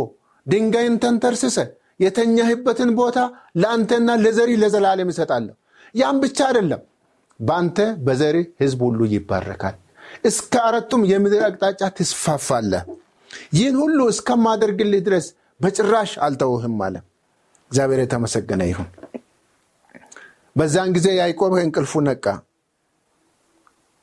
ድንጋይን 0.46 0.94
ተንተርስሰ 1.02 1.56
የተኛህበትን 2.00 2.90
ቦታ 2.98 3.18
ለአንተና 3.56 4.10
ለዘሪ 4.22 4.50
ለዘላለም 4.62 5.10
ይሰጣለሁ። 5.12 5.54
ያም 5.94 6.16
ብቻ 6.22 6.38
አይደለም፣ 6.48 6.82
በአንተ 7.40 7.78
በዘሪ 8.06 8.36
ህዝብ 8.62 8.80
ሁሉ 8.86 9.00
ይባረካል። 9.12 9.76
እስከ 10.28 10.54
አራቱም 10.68 11.02
የምድር 11.10 11.42
አቅጣጫ 11.48 11.82
ትስፋፋለህ። 11.98 12.84
ይህን 13.56 13.76
ሁሉ 13.82 13.98
እስከማደርግልህ 14.12 15.02
ድረስ 15.06 15.26
በጭራሽ 15.60 16.12
አልተውህም 16.26 16.76
አለ። 16.86 16.96
እግዚአብሔር 17.70 18.00
የተመሰገነ 18.02 18.62
ይሁን። 18.70 18.88
በዛን 20.56 20.88
ጊዜ 20.96 21.06
ያዕቆብ 21.18 21.52
እንቅልፉ 21.60 21.92
ነቃ። 22.06 22.24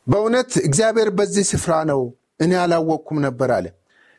በእውነት 0.08 0.52
እግዚአብሔር 0.68 1.10
በዚህ 1.18 1.46
ስፍራ 1.52 1.74
ነው፣ 1.90 2.02
እኔ 2.44 2.52
አላወቅኩም 2.62 3.18
ነበር 3.26 3.50
አለ። 3.58 3.66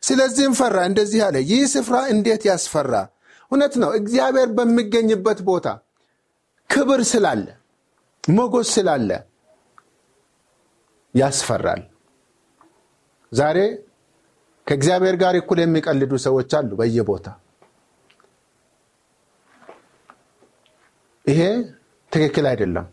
ስለዚህም 0.02 0.52
ፈራ፣ 0.58 0.76
እንደዚህ 0.90 1.20
አለ፣ 1.26 1.36
ይህ 1.50 1.62
ስፍራ 1.72 1.96
እንዴት 2.12 2.42
ያስፈራ! 2.50 2.92
እውነት 3.52 3.74
ነው። 3.82 3.90
እግዚአብሔር 4.00 4.48
በሚገኝበት 4.56 5.38
ቦታ 5.48 5.66
ክብር 6.70 7.00
ስላለ 7.10 7.46
ሞገስ 8.24 8.68
ስላለ 8.74 9.10
ያስፈራል። 11.14 11.82
ዛሬ 13.32 13.58
ከእግዚአብሔር 14.66 15.16
ጋር 15.22 15.34
እኩል 15.40 15.58
የሚቀልዱ 15.62 16.12
ሰዎች 16.24 16.50
አሉ 16.58 16.70
በየቦታ። 16.80 17.26
ይሄ 21.26 21.40
ትክክል 22.12 22.44
አይደለም። 22.50 22.86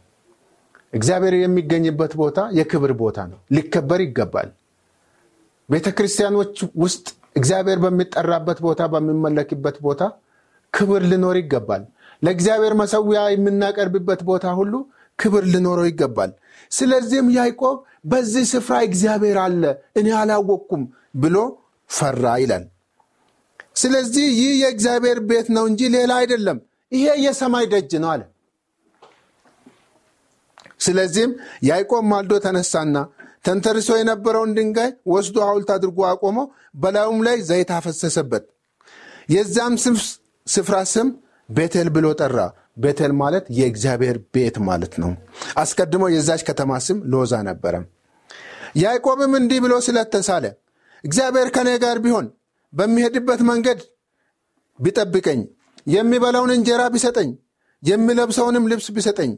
እግዚአብሔር 0.93 1.35
የሚገኝበት 1.37 2.13
ቦታ 2.19 2.39
የክብር 2.57 2.91
ቦታ 2.99 3.17
ነው፣ 3.31 3.39
ሊከበር 3.55 4.01
ይገባል። 4.05 4.49
ቤተ 5.69 5.87
ክርስቲያኖች 5.97 6.53
ውስጥ 6.83 7.05
እግዚአብሔር 7.35 7.79
በሚጠራበት 7.83 8.59
ቦታ፣ 8.65 8.81
በሚመለክበት 8.93 9.77
ቦታ 9.85 10.01
ክብር 10.73 11.01
ሊኖር 11.11 11.35
ይገባል። 11.41 11.83
ለእግዚአብሔር 12.21 12.73
መሰዊያ 12.81 13.19
የምናቀርብበት 13.33 14.21
ቦታ 14.29 14.45
ሁሉ 14.59 14.73
ክብር 15.19 15.43
ሊኖረው 15.53 15.85
ይገባል። 15.89 16.31
ስለዚህም 16.71 17.27
ያዕቆብ 17.35 17.75
በዚህ 18.11 18.45
ስፍራ 18.51 18.75
እግዚአብሔር 18.87 19.37
አለ 19.43 19.63
እኔ 19.99 20.07
አላወቅኩም 20.21 20.81
ብሎ 21.21 21.35
ፈራ 21.89 22.25
ይላል። 22.41 22.65
ስለዚህ 23.75 24.25
ይህ 24.39 24.51
የእግዚአብሔር 24.61 25.19
ቤት 25.29 25.47
ነው 25.55 25.65
እንጂ 25.69 25.81
ሌላ 25.95 26.11
አይደለም፣ 26.21 26.57
ይሄ 26.91 27.05
የሰማይ 27.25 27.65
ደጅ 27.73 27.91
ነው 28.03 28.09
አለ። 28.13 28.23
ስለዚህም 30.79 31.31
ያዕቆብ 31.67 32.03
ማልዶ 32.11 32.33
ተነሳና 32.45 32.97
ተንተርሶ 33.45 33.89
የነበረውን 33.97 34.53
ድንጋይ 34.57 34.89
ወስዶ 35.11 35.37
ሐውልት 35.47 35.69
አድርጎ 35.75 35.99
አቆመው፣ 36.09 36.45
በላዩም 36.81 37.19
ላይ 37.27 37.37
ዘይት 37.49 37.69
አፈሰሰበት። 37.77 38.43
የዛም 39.33 39.73
ስፍራ 40.47 40.75
ስም 40.93 41.07
ቤቴል 41.49 41.89
ብሎ 41.95 42.07
ጠራ። 42.19 42.37
ቤቴል 42.77 43.13
ማለት 43.21 43.45
የእግዚአብሔር 43.57 44.17
ቤት 44.33 44.57
ማለት 44.67 44.93
ነው። 45.03 45.11
አስቀድሞ 45.61 46.03
የዛች 46.13 46.41
ከተማ 46.49 46.71
ስም 46.85 46.97
ሎዛ 47.13 47.33
ነበረ። 47.47 47.75
ያዕቆብም 48.81 49.33
እንዲህ 49.39 49.59
ብሎ 49.65 49.73
ስለተሳለ 49.85 50.45
እግዚአብሔር 51.03 51.47
ከኔ 51.55 51.69
ጋር 51.83 51.97
ቢሆን 52.03 52.25
በሚሄድበት 52.73 53.41
መንገድ 53.49 53.79
ቢጠብቀኝ፣ 54.79 55.39
የሚበላውን 55.87 56.51
እንጀራ 56.55 56.81
ቢሰጠኝ፣ 56.93 57.29
የሚለብሰውንም 57.83 58.67
ልብስ 58.71 58.87
ቢሰጠኝ፣ 58.95 59.31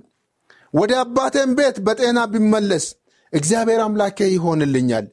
ወደ 0.74 0.92
አባቴም 1.02 1.52
ቤት 1.58 1.78
በጤና 1.86 2.20
ቢመለስ 2.34 2.86
እግዚአብሔር 3.34 3.82
አምላኬ 3.86 4.20
ይሆንልኛል። 4.32 5.06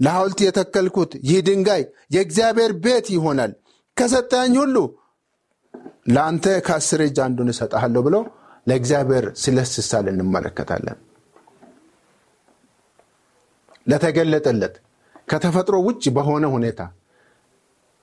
ለሐውልት 0.00 0.40
የተከልኩት 0.44 1.12
ይህ 1.28 1.40
ድንጋይ 1.46 1.82
የእግዚአብሔር 2.14 2.72
ቤት 2.84 3.06
ይሆናል። 3.14 3.52
ከሰጠኝ 3.96 4.54
ሁሉ 4.60 4.76
ለአንተ 6.08 6.46
ከአስር 6.66 7.00
እጅ 7.06 7.18
አንዱን 7.24 7.50
እሰጥሃለሁ 7.52 8.00
ብሎ 8.06 8.16
ለእግዚአብሔር 8.66 9.26
ስለስሳል 9.42 10.06
እንመለከታለን። 10.12 10.98
ለተገለጠለት 13.86 14.74
ከተፈጥሮ 15.28 15.76
ውጭ 15.86 16.04
በሆነ 16.16 16.44
ሁኔታ 16.54 16.80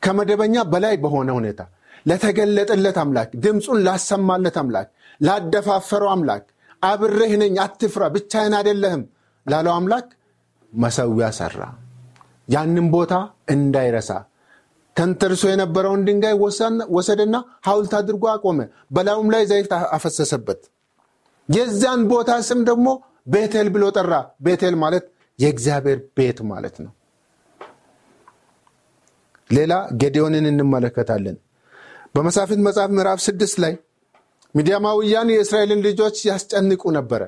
ከመደበኛ 0.02 0.56
በላይ 0.72 0.96
በሆነ 1.04 1.30
ሁኔታ 1.38 1.62
ለተገለጠለት 2.06 2.98
አምላክ 3.04 3.30
ድምፁን 3.44 3.80
ላሰማለት 3.86 4.56
አምላክ 4.62 4.88
ላደፋፈረው 5.22 6.10
አምላክ 6.14 6.44
አብሬህ 6.82 7.34
ነኝ 7.42 7.56
አትፍራ 7.64 8.04
ብቻዬን 8.16 8.54
አይደለህም 8.60 9.04
ላለው 9.46 9.74
አምላክ 9.78 10.08
መሰዊያ 10.74 11.28
ሰራ። 11.38 11.60
ያንን 12.48 12.88
ቦታ 12.94 13.14
እንዳይረሳ 13.54 14.12
ተንተርሶ 14.96 15.44
የነበረውን 15.52 16.02
ድንጋይ 16.08 16.36
ወሰደና 16.96 17.36
ሐውልት 17.68 17.94
አድርጎ 18.00 18.24
አቆመ። 18.32 18.60
በላዩም 18.96 19.28
ላይ 19.34 19.44
ዘይት 19.52 19.68
አፈሰሰበት። 19.96 20.62
የዛን 21.50 22.02
ቦታ 22.12 22.32
ስም 22.48 22.62
ደግሞ 22.70 22.88
ቤቴል 23.34 23.68
ብሎ 23.76 23.86
ጠራ። 23.98 24.14
ቤቴል 24.46 24.76
ማለት 24.84 25.06
የእግዚአብሔር 25.40 26.00
ቤት 26.18 26.40
ማለት 26.52 26.76
ነው። 26.86 26.92
ሌላ 29.50 29.74
ጌዴዎንን 30.02 30.48
እንመለከታለን። 30.52 31.38
በመሳፍንት 32.16 32.62
መጽሐፍ 32.68 32.92
ምዕራፍ 32.98 33.20
ስድስት 33.26 33.58
ላይ 33.64 33.74
ሚዲያማውያን 34.56 35.30
የእስራኤልን 35.34 35.82
ልጆች 35.88 36.18
ያስጨንቁ 36.30 36.84
ነበረ። 36.98 37.22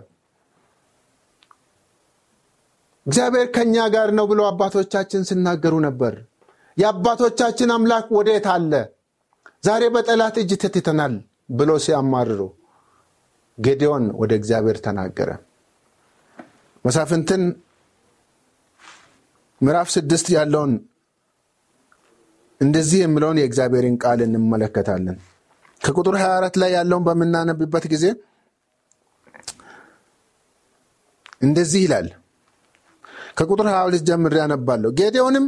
እግዚአብሔር 3.05 3.47
ከእኛ 3.55 3.75
ጋር 3.93 4.09
ነው 4.17 4.25
ብሎ 4.31 4.41
አባቶቻችን 4.49 5.21
ሲናገሩ 5.29 5.75
ነበር። 5.87 6.13
የአባቶቻችን 6.77 7.69
አምላክ 7.75 8.07
ወዴት 8.17 8.45
አለ? 8.53 8.73
ዛሬ 9.63 9.83
በጠላት 9.95 10.35
እጅ 10.41 10.51
ተትተናል 10.63 11.13
ብሎ 11.51 11.71
ሲያማርሩ 11.85 12.41
ጌዴዎን 13.57 14.05
ወደ 14.21 14.31
እግዚአብሔር 14.39 14.77
ተናገረ። 14.85 15.29
መሳፍንትን 16.85 17.41
ምዕራፍ 19.61 19.89
ስድስት 19.95 20.27
ያለውን 20.35 20.71
እንደዚህ 22.61 22.99
የሚለውን 23.03 23.39
የእግዚአብሔርን 23.39 23.95
ቃል 24.03 24.19
እንመለከታለን። 24.25 25.17
ከቁጥር 25.81 26.15
24 26.19 26.59
ላይ 26.61 26.71
ያለውን 26.75 27.03
በምናነብበት 27.07 27.85
ጊዜ 27.93 28.05
እንደዚህ 31.41 31.81
ይላል። 31.85 32.07
ከቁጥር 33.37 33.67
22 33.71 34.05
ጀምሬ 34.09 34.35
ያነባለሁ። 34.41 34.89
ጌዴዎንም 34.99 35.45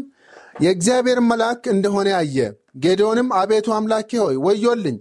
የእግዚአብሔር 0.63 1.19
መልአክ 1.27 1.63
እንደሆነ 1.73 2.09
አየ። 2.19 2.37
ጌዴዎንም 2.83 3.27
አቤቱ 3.39 3.67
አምላኬ 3.77 4.11
ሆይ 4.23 4.35
ወዮልኝ፣ 4.45 4.97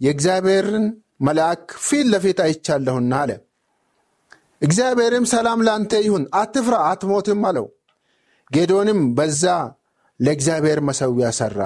የእግዚአብሔርን 0.00 0.86
መልአክ 1.26 1.64
ፊት 1.86 2.06
ለፊት 2.12 2.38
አይቻለሁና 2.44 3.12
አለ። 3.22 3.30
እግዚአብሔርም 4.62 5.24
ሰላም 5.32 5.60
ላንተ 5.66 5.92
ይሁን፣ 6.04 6.24
አትፍራ፣ 6.40 6.74
አትሞትም 6.90 7.42
አለው። 7.48 7.66
ጌዴዎንም 8.50 9.00
በዛ 9.18 9.44
ለእግዚአብሔር 10.20 10.78
መሰዊያ 10.88 11.28
ሠራ፣ 11.38 11.58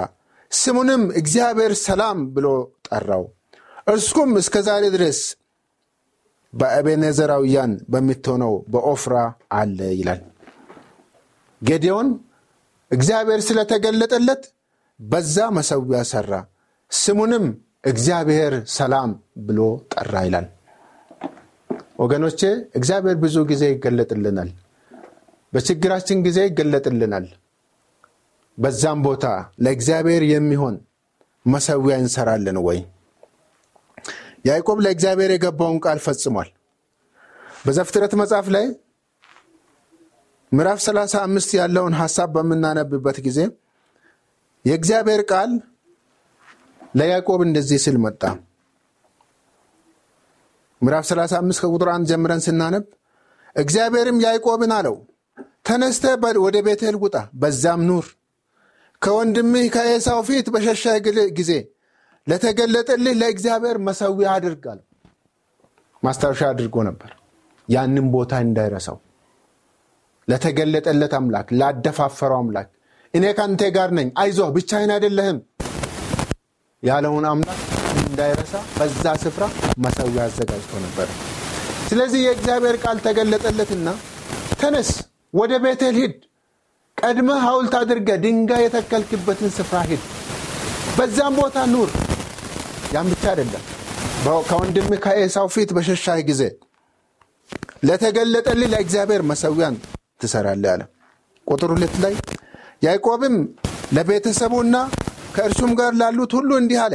ስሙንም 0.53 1.03
እግዚአብሔር 1.19 1.73
ሰላም 1.83 2.19
ብሎ 2.35 2.47
ጠራው። 2.87 3.23
እርሱም 3.87 4.31
እስከ 4.41 4.55
ዛሬ 4.67 4.83
ድረስ 4.95 5.19
በአቤኔዘራውያን 6.53 7.71
በምትሆነው 7.91 8.53
በኦፍራ 8.73 9.15
አለ 9.59 9.79
ይላል። 9.99 10.21
ጌዴዎን 11.61 12.09
እግዚአብሔር 12.91 13.41
ስለተገለጠለት 13.47 14.43
በዛ 14.99 15.37
መሰዊያ 15.57 16.01
ሠራ፣ 16.11 16.31
ስሙንም 16.91 17.45
እግዚአብሔር 17.85 18.53
ሰላም 18.75 19.11
ብሎ 19.47 19.59
ጠራ 19.93 20.13
ይላል። 20.27 20.47
ወገኖቼ 21.99 22.41
እግዚአብሔር 22.77 23.17
ብዙ 23.23 23.37
ጊዜ 23.51 23.63
ይገለጥልናል። 23.73 24.49
በችግራችን 25.53 26.21
ጊዜ 26.27 26.39
ይገለጥልናል። 26.47 27.25
በዛም 28.57 28.99
ቦታ 29.05 29.25
ለእግዚአብሔር 29.59 30.23
የሚሆን 30.25 30.75
መሰዊያ 31.45 31.95
እንሰራለን 31.97 32.57
ወይ? 32.57 32.79
ያዕቆብ 34.45 34.77
ለእግዚአብሔር 34.85 35.31
የገባውን 35.33 35.77
ቃል 35.85 35.99
ፈጽሟል። 35.99 36.49
በዘፍጥረት 37.65 38.13
መጽሐፍ 38.21 38.47
ላይ 38.55 38.65
ምዕራፍ 40.51 40.79
35 40.83 41.53
ያለውን 41.59 41.93
ሐሳብ 42.01 42.29
በምናነብበት 42.35 43.17
ጊዜ 43.27 43.39
የእግዚአብሔር 44.65 45.21
ቃል 45.31 45.51
ለያዕቆብ 46.95 47.41
እንደዚህ 47.41 47.79
ስል 47.85 47.97
መጣ። 47.97 48.21
ምዕራፍ 50.81 51.05
35 51.09 51.61
ከቁጥር 51.63 51.89
1 51.91 52.09
ጀምረን 52.09 52.41
ስናነብ 52.41 52.85
እግዚአብሔርም 53.55 54.17
ያዕቆብን 54.21 54.71
አለው 54.77 54.95
ተነስተ 55.67 56.05
ወደ 56.45 56.57
ቤቴል 56.65 56.95
ውጣ፣ 57.03 57.15
በዛም 57.33 57.81
ኑር። 57.87 58.05
ከወንድምህ 59.03 59.65
ከኤሳው 59.73 60.19
ፊት 60.27 60.47
በሸሸ 60.53 60.83
ጊዜ 61.39 61.51
ለተገለጠልህ 62.27 63.13
ለእግዚአብሔር 63.21 63.77
መሰዊያ 63.87 64.29
አለው። 64.35 64.85
ማስታወሻ 66.03 66.41
አድርጎ 66.51 66.75
ነበር፣ 66.87 67.11
ያንም 67.67 68.07
ቦታ 68.13 68.33
እንዳይረሳው 68.45 68.97
ለተገለጠለት 70.27 71.13
አምላክ 71.19 71.47
ላደፋፈረው 71.59 72.39
አምላክ 72.41 72.67
እኔ 73.13 73.25
ከአንተ 73.37 73.63
ጋር 73.75 73.89
ነኝ፣ 73.97 74.07
አይዞህ 74.21 74.49
ብቻህን 74.55 74.91
አይደለህም 74.95 75.39
ያለውን 76.83 77.25
አምላክ 77.31 77.59
እንዳይረሳ 78.03 78.53
በዛ 78.77 79.03
ስፍራ 79.23 79.43
መሰዊያ 79.83 80.23
አዘጋጅቶ 80.27 80.73
ነበር። 80.85 81.09
ስለዚህ 81.89 82.21
የእግዚአብሔር 82.25 82.77
ቃል 82.83 82.97
ተገለጠለትና 83.05 83.87
ተነስ፣ 84.61 84.89
ወደ 85.33 85.53
ቤቴል 85.63 85.95
ሂድ፣ 86.01 86.15
ቀድመ 86.97 87.29
ሐውልት 87.43 87.73
አድርገ 87.79 88.09
ድንጋይ 88.23 88.61
የተከልክበትን 88.63 89.49
ስፍራ 89.55 89.77
ሂድ፣ 89.89 90.01
በዛም 90.97 91.33
ቦታ 91.39 91.57
ኑር። 91.71 91.89
ያም 92.93 93.07
ብቻ 93.11 93.23
አይደለም፣ 93.31 93.63
ከወንድም 94.49 94.87
ከኤሳው 95.03 95.47
ፊት 95.53 95.69
በሸሻህ 95.77 96.19
ጊዜ 96.29 96.41
ለተገለጠልህ 97.87 98.69
ለእግዚአብሔር 98.73 99.21
መሰዊያን 99.31 99.75
ትሰራለህ 100.21 100.71
አለ። 100.73 100.81
ቁጥር 101.47 101.71
ሁለት 101.75 101.95
ላይ 102.03 102.13
ያዕቆብም 102.81 103.35
ለቤተሰቡና 103.95 104.75
ከእርሱም 105.35 105.71
ጋር 105.79 105.91
ላሉት 106.01 106.31
ሁሉ 106.37 106.51
እንዲህ 106.61 106.79
አለ፣ 106.85 106.93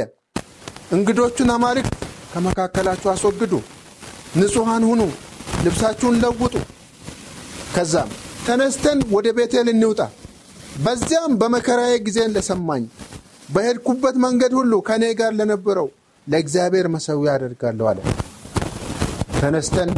እንግዶቹን 0.91 1.51
አማልክት 1.55 1.93
ከመካከላችሁ 2.33 3.09
አስወግዱ፣ 3.13 3.53
ንጹሐን 4.39 4.83
ሁኑ፣ 4.89 5.01
ልብሳችሁን 5.65 6.17
ለውጡ። 6.23 6.55
ከዛም 7.75 8.09
ተነስተን 8.49 8.99
ወደ 9.13 9.27
ቤቴል 9.37 9.67
እንውጣ፣ 9.71 9.99
በዚያም 10.83 11.33
በመከራዬ 11.41 11.91
ጊዜን 12.05 12.31
ለሰማኝ 12.35 12.83
በሄድኩበት 13.49 14.15
መንገድ 14.23 14.53
ሁሉ 14.59 14.73
ከእኔ 14.87 15.05
ጋር 15.19 15.31
ለነበረው 15.39 15.87
ለእግዚአብሔር 16.27 16.87
መሰዊያ 16.95 17.33
አደርጋለሁ 17.35 17.85
አለ። 17.91 17.99
ተነስተን 19.35 19.91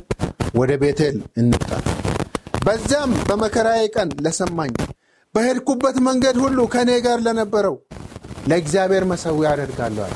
ወደ 0.59 0.71
ቤቴል 0.81 1.17
እንውጣ፣ 1.41 1.69
በዚያም 2.65 3.13
በመከራዬ 3.29 3.85
ቀን 3.95 4.11
ለሰማኝ 4.25 4.73
በሄድኩበት 5.35 5.99
መንገድ 6.07 6.37
ሁሉ 6.43 6.67
ከእኔ 6.73 6.91
ጋር 7.05 7.21
ለነበረው 7.27 7.77
ለእግዚአብሔር 8.47 9.05
መሰዊያ 9.11 9.53
አደርጋለሁ 9.55 10.05
አለ። 10.07 10.13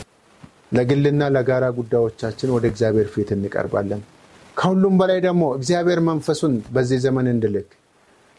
ለግልና 0.77 1.31
ለጋራ 1.35 1.65
ጉዳዮቻችን 1.79 2.53
ወደ 2.55 2.65
እግዚአብሔር 2.71 3.09
ፊት 3.15 3.31
እንቀርባለን። 3.35 4.03
ከሁሉም 4.57 4.99
በላይ 4.99 5.21
ደግሞ 5.25 5.43
እግዚአብሔር 5.57 6.01
መንፈሱን 6.07 6.53
በዚህ 6.75 7.01
ዘመን 7.05 7.27
እንድልክ 7.33 7.71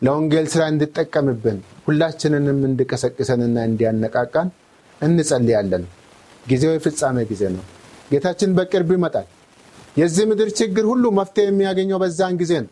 ለወንጌል 0.02 0.46
ሥራ 0.52 0.62
እንድጠቀምብን 0.72 1.58
ሁላችንንም 1.86 2.58
እንዲቀሰቅሰንና 2.68 3.56
እንዲያነቃቃን 3.68 4.48
እንጸልያለን። 5.00 5.84
ጊዜው 6.46 6.72
የፍጻሜ 6.74 7.18
ጊዜ 7.30 7.42
ነው። 7.54 7.64
ጌታችን 8.10 8.50
በቅርብ 8.58 8.90
ይመጣል። 8.96 9.26
የዚህ 9.96 10.24
ምድር 10.30 10.48
ችግር 10.58 10.84
ሁሉ 10.90 11.04
መፍትሄ 11.18 11.44
የሚያገኘው 11.48 11.98
በዛን 12.02 12.34
ጊዜ 12.42 12.52
ነው። 12.64 12.70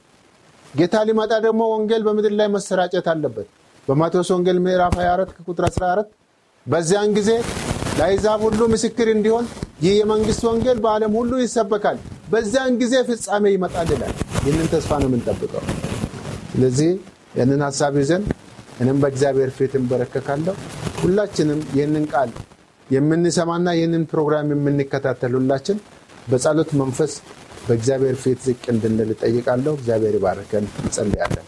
ጌታ 0.75 0.97
ሊመጣ 1.09 1.33
ደግሞ 1.47 1.63
ወንጌል 1.73 2.03
በምድር 2.07 2.33
ላይ 2.39 2.49
መሰራጨት 2.55 3.07
አለበት። 3.13 3.49
በማቴዎስ 3.89 4.31
ወንጌል 4.35 4.59
ምዕራፍ 4.65 4.95
24 5.01 5.41
ቁጥር 5.47 5.67
14 5.71 6.11
በዚያን 6.67 7.11
ጊዜ 7.19 7.31
ለአሕዛብ 7.99 8.41
ሁሉ 8.47 8.61
ምስክር 8.73 9.09
እንዲሆን 9.15 9.47
ይህ 9.83 9.95
የመንግሥት 9.99 10.43
ወንጌል 10.49 10.79
በዓለም 10.85 11.15
ሁሉ 11.21 11.33
ይሰበካል፣ 11.43 11.99
በዚያን 12.33 12.79
ጊዜ 12.83 12.95
ፍጻሜ 13.09 13.45
ይመጣል 13.55 13.91
ይላል። 13.95 14.15
ይህንን 14.41 14.71
ተስፋ 14.73 14.99
ነው 15.03 15.11
የምንጠብቀው። 15.11 15.65
ስለዚህ 16.55 16.91
ይህንን 17.35 17.63
ሀሳብ 17.67 17.95
ይዘን 18.01 18.25
እኔም 18.81 18.99
በእግዚአብሔር 19.03 19.51
ፊት 19.57 19.73
እንበረከካለሁ። 19.81 20.55
ሁላችንም 21.01 21.61
ይህንን 21.77 22.05
ቃል 22.13 22.31
የምንሰማና 22.89 23.69
ይህንን 23.79 24.05
ፕሮግራም 24.13 24.53
የምንከታተል 24.55 25.35
ሁላችን 25.39 25.79
በጸሎት 26.31 26.71
መንፈስ 26.81 27.15
በእግዚአብሔር 27.67 28.17
ፊት 28.23 28.41
ዝቅ 28.47 28.63
እንድንል 28.73 29.11
እጠይቃለሁ። 29.15 29.75
እግዚአብሔር 29.79 30.17
ይባርከን። 30.19 30.67
እንጸልያለን። 30.83 31.47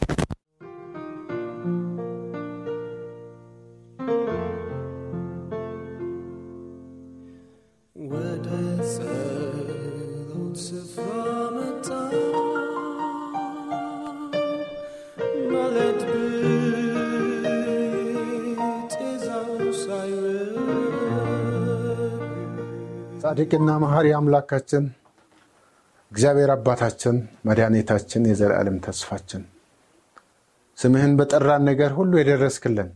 ጻድቅና 23.49 23.73
መሐሪ 23.83 24.07
አምላካችን 24.19 24.85
እግዚአብሔር 26.13 26.51
አባታችን 26.55 27.17
መድኃኒታችን 27.49 28.23
የዘላለም 28.29 28.77
ተስፋችን። 28.87 29.43
ስምህን 30.79 31.13
በጠራን 31.19 31.63
ነገር 31.69 31.93
ሁሉ 31.99 32.13
የደረስክልን 32.19 32.89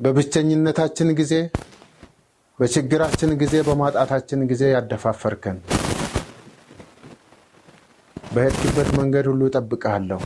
በብቸኝነታችን 0.00 1.10
ጊዜ 1.20 1.34
በችግራችን 2.58 3.32
ጊዜ 3.42 3.54
በማጣታችን 3.68 4.42
ጊዜ 4.52 4.64
ያደፋፈርከን። 4.72 5.58
በሄድክበት 8.30 8.90
መንገድ 9.00 9.28
ሁሉ 9.32 9.42
እጠብቅሃለሁ። 9.50 10.20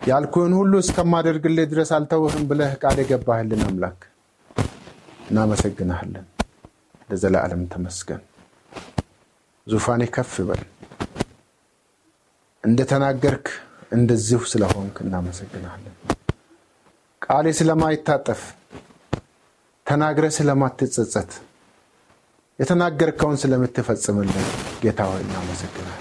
ያልኩህን 0.00 0.54
ሁሉ 0.60 0.74
እስከማደርግልህ 0.80 1.66
ድረስ 1.72 1.92
አልተውህም 1.98 2.46
ብለህ 2.52 2.74
ቃል 2.82 3.00
የገባህልን 3.02 3.64
አምላክ 3.68 3.98
እናመሰግንሃለን። 5.26 6.26
ለዘላለም 7.12 7.62
ተመስገን። 7.72 8.20
ዙፋኔ 9.66 10.02
ከፍ 10.14 10.34
በል። 10.48 10.62
እንደተናገርክ 12.64 13.46
እንደዚሁ 13.92 14.40
ስለሆንክ 14.52 14.96
እናመሰግናለን። 15.04 15.94
ቃሌ 17.22 17.46
ስለማይታጠፍ 17.58 18.40
ተናግረ 19.86 20.26
ስለማትጸጸት 20.36 21.30
የተናገርከውን 22.58 23.36
ስለምትፈጽምልን 23.42 24.46
ጌታ 24.82 25.00
ሆይ 25.10 25.22
እናመሰግናለን። 25.26 25.98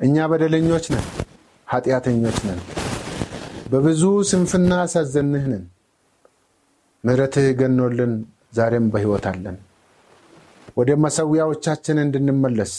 እኛ 0.00 0.26
በደለኞች 0.32 0.86
ነን፣ 0.94 1.06
ኃጢአተኞች 1.68 2.38
ነን፣ 2.48 2.60
በብዙ 3.72 4.02
ስንፍና 4.30 4.72
ያሳዘንህ 4.82 5.44
ነን። 5.52 5.64
ገኖልን 7.60 8.12
ዛሬም 8.52 8.86
በሕይወት 8.92 9.26
አለን። 9.30 9.56
ወደ 10.76 10.90
መሰዊያዎቻችን 11.04 11.96
እንድንመለስ 12.02 12.74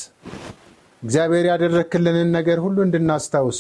እግዚአብሔር 1.04 1.46
ያደረክልንን 1.52 2.30
ነገር 2.38 2.60
ሁሉ 2.66 2.78
እንድናስታውስ 2.86 3.60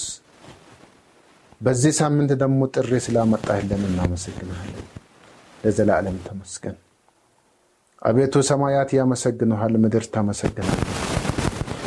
በዚህ 1.61 1.93
ሳምንት 1.99 2.31
ደግሞ 2.41 2.61
ጥሪ 2.75 2.91
ስላመጣህልን 3.05 3.83
እናመሰግናለን። 3.89 4.85
ለዘላለም 5.63 6.17
ተመስገን። 6.25 6.77
አቤቱ 8.01 8.35
ሰማያት 8.49 8.89
ያመሰግኑሃል፣ 8.97 9.75
ምድር 9.83 10.05
ታመሰግናል፣ 10.15 10.79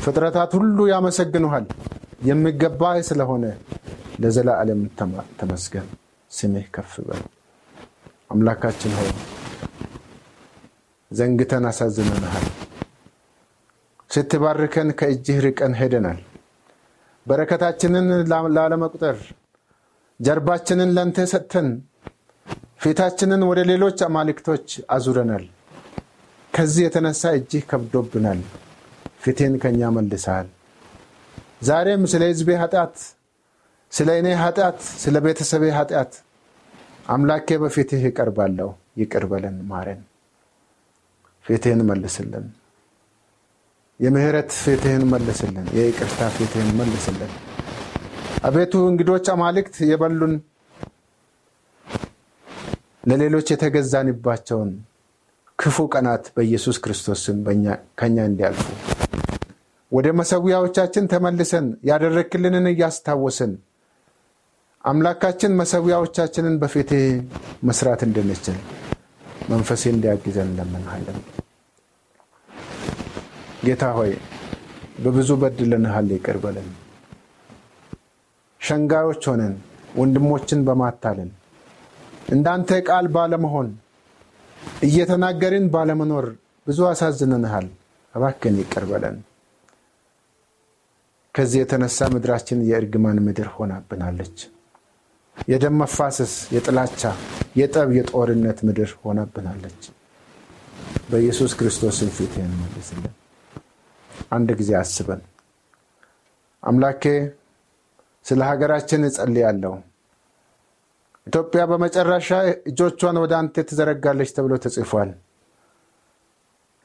ፍጥረታት 0.04 0.52
ሁሉ 0.58 0.78
ያመሰግኑሃል። 0.92 1.66
የሚገባህ 2.28 2.98
ስለሆነ 3.08 3.44
ለዘላለም 4.22 4.82
ተመስገን። 5.40 5.88
ስምህ 6.30 6.68
ከፍ 6.74 6.92
አምላካችን 8.30 8.94
ሆይ 8.98 9.10
ዘንግተን 11.10 11.64
አሳዝነንሃል። 11.70 12.46
ስትባርከን 14.10 14.88
ከእጅህ 14.98 15.38
ርቀን 15.44 15.72
ሄደናል። 15.80 16.20
በረከታችንን 17.26 18.06
ላለመቁጠር 18.56 19.18
ጀርባችንን 20.20 20.90
ለንተ 20.96 21.18
ሰጥተን 21.32 21.68
ፊታችንን 22.82 23.42
ወደ 23.48 23.60
ሌሎች 23.70 23.98
አማልክቶች 24.06 24.66
አዙረናል። 24.90 25.44
ከዚህ 26.52 26.82
የተነሳ 26.84 27.32
እጅህ 27.38 27.64
ከብዶብናል። 27.70 28.40
ፊቴን 29.22 29.54
ከእኛ 29.62 29.90
መልሰሃል። 29.96 30.48
ዛሬም 31.62 32.02
ስለ 32.12 32.22
ሕዝቤ 32.30 32.50
ኃጢአት፣ 32.62 32.96
ስለ 33.92 34.10
እኔ 34.20 34.28
ኃጢአት፣ 34.40 34.78
ስለ 35.02 35.16
ቤተሰቤ 35.26 35.64
ኃጢአት 35.78 36.12
አምላኬ 37.08 37.48
በፊትህ 37.62 38.04
ይቀርባለሁ። 38.08 38.68
ይቅር 38.96 39.24
ማረን። 39.68 40.00
ፊትህን 41.46 41.80
መልስልን። 41.88 42.46
የምህረት 44.00 44.50
ፊትህን 44.62 45.04
መልስልን። 45.12 45.66
የይቅርታ 45.76 46.20
ፊትህን 46.36 46.70
መልስልን። 46.80 47.32
አቤቱ 48.44 48.74
እንግዶች 48.90 49.26
አማልክት 49.34 49.76
የበሉን 49.90 50.34
ለሌሎች 53.04 53.48
የተገዛንባቸውን 53.52 54.70
ክፉ 55.58 55.86
ቀናት 55.92 56.24
በኢየሱስ 56.36 56.76
ክርስቶስ 56.84 57.20
ስም 57.26 57.38
ከኛ 58.00 58.16
እንዲያልፉ 58.30 58.64
ወደ 59.92 60.08
መሰዊያዎቻችን 60.20 61.04
ተመልሰን 61.12 61.66
ያደረክልንን 61.90 62.66
እያስታወስን 62.70 63.52
አምላካችን 64.84 65.56
መሰዊያዎቻችንን 65.60 66.56
በፊትህ 66.62 67.06
መስራት 67.62 68.00
እንድንችል 68.06 68.58
መንፈሴ 69.48 69.82
እንዲያግዘን 69.94 70.48
እንለምንሃለን። 70.50 71.18
ጌታ 73.66 73.84
ሆይ 73.96 74.12
በብዙ 75.04 75.30
በድለንሃል፣ 75.40 76.08
ይቅር 76.14 76.36
በለን። 76.42 76.68
ሸንጋዮች 78.60 79.22
ሆነን 79.30 79.54
ወንድሞችን 79.98 80.60
በማታለል 80.66 81.30
እንዳንተ 82.28 82.78
ቃል 82.88 83.06
ባለመሆን 83.14 83.68
እየተናገርን 84.86 85.66
ባለመኖር 85.74 86.26
ብዙ 86.66 86.78
አሳዝነንሃል። 86.90 87.66
እባክን 88.14 88.54
ይቅር 88.60 88.84
በለን። 88.90 89.16
ከዚህ 91.34 91.58
የተነሳ 91.62 92.08
ምድራችን 92.12 92.60
የእርግማን 92.68 93.18
ምድር 93.26 93.48
ሆናብናለች። 93.56 94.36
የደም 95.48 95.74
መፋሰስ፣ 95.80 96.34
የጥላቻ፣ 96.54 97.02
የጠብ፣ 97.60 97.90
የጦርነት 97.96 98.58
ምድር 98.68 98.90
ሆናብናለች። 99.02 99.82
በኢየሱስ 101.10 101.52
ክርስቶስን 101.58 102.10
ፊት 102.16 102.34
መልስልን። 102.54 103.14
አንድ 104.30 104.48
ጊዜ 104.58 104.70
አስበን። 104.80 105.20
አምላኬ 106.62 107.02
ስለ 108.26 108.40
ሀገራችን 108.50 109.02
እጸልያለሁ። 109.08 109.74
ኢትዮጵያ 111.26 111.62
በመጨረሻ 111.70 112.28
እጆቿን 112.70 113.16
ወደ 113.22 113.32
አንተ 113.38 113.64
ትዘረጋለች 113.68 114.30
ተብሎ 114.36 114.54
ተጽፏል። 114.64 115.10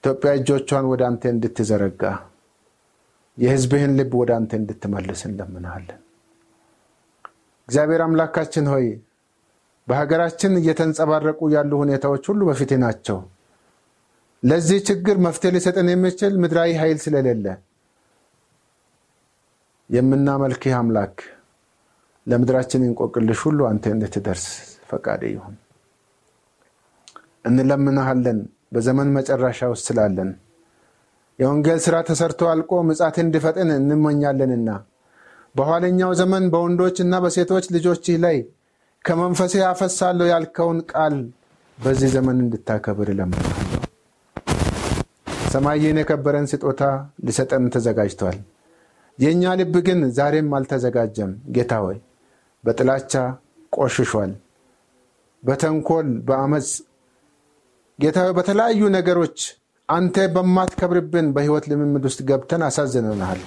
ኢትዮጵያ 0.03 0.29
እጆቿን 0.39 0.85
ወደ 0.91 1.01
አንተ 1.09 1.23
እንድትዘረጋ 1.33 2.03
የሕዝብህን 3.37 3.91
ልብ 3.97 4.13
ወደ 4.21 4.31
አንተ 4.37 4.51
እንድትመልስ 4.59 5.21
እንለምንሃለን። 5.27 5.99
እግዚአብሔር 7.69 8.01
አምላካችን 8.05 8.65
ሆይ 8.71 8.87
በሀገራችን 9.87 10.53
እየተንጸባረቁ 10.59 11.39
ያሉ 11.53 11.71
ሁኔታዎች 11.81 12.23
ሁሉ 12.31 12.41
በፊት 12.49 12.71
ናቸው። 12.83 13.17
ለዚህ 14.43 14.79
ችግር 14.87 15.15
መፍትሄ 15.25 15.49
ሊሰጠን 15.55 15.89
የሚችል 15.91 16.33
ምድራዊ 16.43 16.69
ኃይል 16.79 16.99
ስለሌለ 17.03 17.45
የምናመልክህ 19.89 20.75
አምላክ 20.77 21.15
ለምድራችን 22.27 22.85
እንቆቅልሽ 22.87 23.39
ሁሉ 23.47 23.59
አንተ 23.69 23.85
እንድትደርስ 23.93 24.45
ፈቃድ 24.89 25.21
ይሁን 25.29 25.55
እንለምንሃለን። 27.49 28.39
በዘመን 28.75 29.09
መጨረሻ 29.15 29.69
ውስጥ 29.71 29.85
ስላለን 29.87 30.29
የወንጌል 31.39 31.79
ሥራ 31.85 31.95
ተሰርቶ 32.09 32.41
አልቆ 32.51 32.81
ምጻት 32.89 33.15
እንዲፈጥን 33.23 33.69
እንመኛለንና 33.77 34.69
በኋለኛው 35.55 36.11
ዘመን 36.19 36.45
በወንዶችና 36.53 37.15
በሴቶች 37.23 37.67
ልጆችህ 37.75 38.17
ላይ 38.25 38.37
ከመንፈሴ 39.05 39.63
አፈሳለሁ 39.69 40.27
ያልከውን 40.31 40.79
ቃል 40.91 41.17
በዚህ 41.77 42.11
ዘመን 42.15 42.39
እንድታከብር 42.43 43.09
እለምንሃለሁ። 43.13 43.60
ሰማይ 45.51 45.77
ይህን 45.81 45.97
የከበረን 45.99 46.45
ስጦታ 46.51 46.81
ሊሰጠን 47.25 47.65
ተዘጋጅቷል። 47.73 48.37
የእኛ 49.19 49.53
ልብ 49.59 49.73
ግን 49.87 49.99
ዛሬም 50.17 50.49
አልተዘጋጀም። 50.57 51.31
ጌታ 51.55 51.73
ሆይ 51.85 51.97
በጥላቻ 52.63 53.13
ቆሽሿል። 53.73 54.31
በተንኮል 55.43 56.07
በአመፅ 56.27 56.69
ጌታ 57.99 58.19
በተለያዩ 58.37 58.81
ነገሮች 58.95 59.37
አንተ 59.89 60.25
በማትከብርብን 60.35 61.27
በሕይወት 61.35 61.65
ልምምድ 61.71 62.03
ውስጥ 62.09 62.19
ገብተን 62.29 62.63
አሳዝነናሃል። 62.67 63.41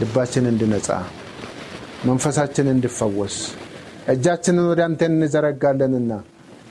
ልባችን 0.00 0.44
እንድነጻ 0.50 0.88
መንፈሳችን 2.08 2.66
እንድፈወስ 2.74 3.36
እጃችንን 4.12 4.66
ወደ 4.70 4.80
አንተ 4.86 5.02
እንዘረጋለንና 5.10 6.12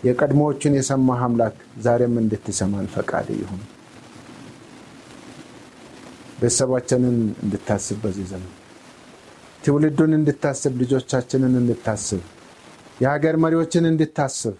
የቀድሞዎቹን 0.03 0.77
የሰማህ 0.77 1.21
አምላክ 1.25 1.55
ዛሬም 1.81 2.15
እንድትሰማን 2.21 2.87
ፈቃድ 2.93 3.27
ይሁን። 3.35 3.61
ቤተሰባችንን 6.39 7.15
እንድታስብ 7.43 7.97
በዚህ 8.03 8.25
ዘመን 8.31 8.53
ትውልዱን 9.63 10.11
እንድታስብ 10.17 10.73
ልጆቻችንን 10.81 11.55
እንድታስብ 11.61 12.21
የሀገር 13.03 13.35
መሪዎችን 13.43 13.85
እንድታስብ 13.89 14.55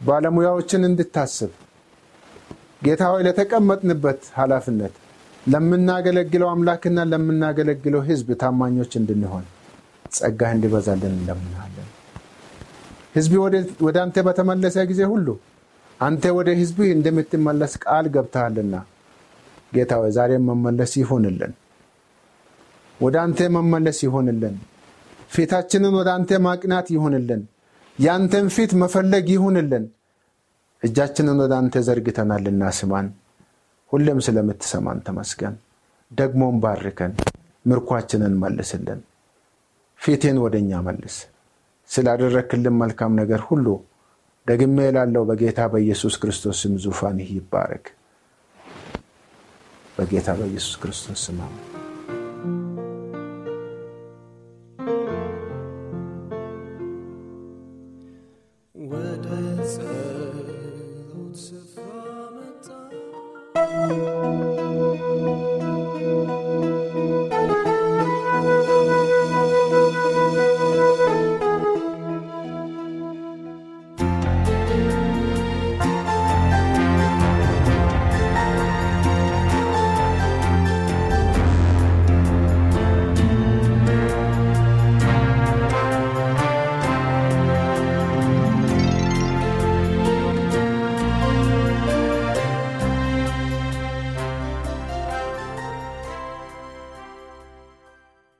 ባለሙያዎችን 0.00 0.82
እንድታስብ 0.88 1.52
ጌታ 2.82 3.02
ሆይ 3.12 3.22
ለተቀመጥንበት 3.26 4.20
ኃላፊነት 4.36 4.94
ለምናገለግለው 5.46 6.48
አምላክና 6.52 7.04
ለምናገለግለው 7.12 8.02
ሕዝብ 8.08 8.28
ታማኞች 8.42 8.92
እንድንሆን 9.00 9.44
ጸጋህ 10.12 10.52
እንዲበዛልን 10.56 11.14
እንለምናለን። 11.16 11.77
ሕዝብ 13.18 13.32
ወደ 13.86 13.96
አንተ 14.04 14.18
በተመለሰ 14.26 14.76
ጊዜ 14.90 15.02
ሁሉ 15.12 15.28
አንተ 16.00 16.24
ወደ 16.36 16.48
ሕዝብህ 16.58 16.88
እንደምትመለስ 16.96 17.72
ቃል 17.84 18.06
ገብተሃልና 18.14 18.74
ጌታ 19.72 19.92
ሆይ 20.00 20.10
ዛሬም 20.16 20.44
መመለስ 20.50 20.92
ይሁንልን። 21.00 21.52
ወደ 23.00 23.16
አንተ 23.24 23.48
መመለስ 23.56 23.98
ይሁንልን። 24.06 24.54
ፊታችንን 25.34 25.94
ወደ 25.98 26.08
አንተ 26.16 26.30
ማቅናት 26.46 26.86
ይሁንልን። 26.94 27.42
ያንተን 27.98 28.46
ፊት 28.54 28.72
መፈለግ 28.82 29.26
ይሁንልን። 29.34 29.84
እጃችንን 30.82 31.38
ወደ 31.44 31.54
አንተ 31.60 31.82
ዘርግተናልና 31.86 32.70
ስማን። 32.78 33.06
ሁሌም 33.92 34.18
ስለምትሰማን 34.26 34.98
ተመስገን። 35.06 35.54
ደግሞም 36.10 36.56
ባርከን፣ 36.64 37.12
ምርኳችንን 37.64 38.34
መልስልን። 38.42 39.00
ፊቴን 40.00 40.36
ወደ 40.44 40.54
እኛ 40.62 40.80
መልስ። 40.86 41.16
ስላደረክልን 41.90 42.76
መልካም 42.82 43.12
ነገር 43.20 43.40
ሁሉ 43.48 43.66
ደግሜ 44.46 44.78
ላለው 44.96 45.22
በጌታ 45.30 45.60
በኢየሱስ 45.72 46.14
ክርስቶስ 46.22 46.60
ስም 46.62 46.74
ዙፋንህ 46.84 47.30
ይባረክ። 47.36 47.86
በጌታ 49.98 50.28
በኢየሱስ 50.40 50.76
ክርስቶስ 50.82 51.22
ስም 51.26 51.38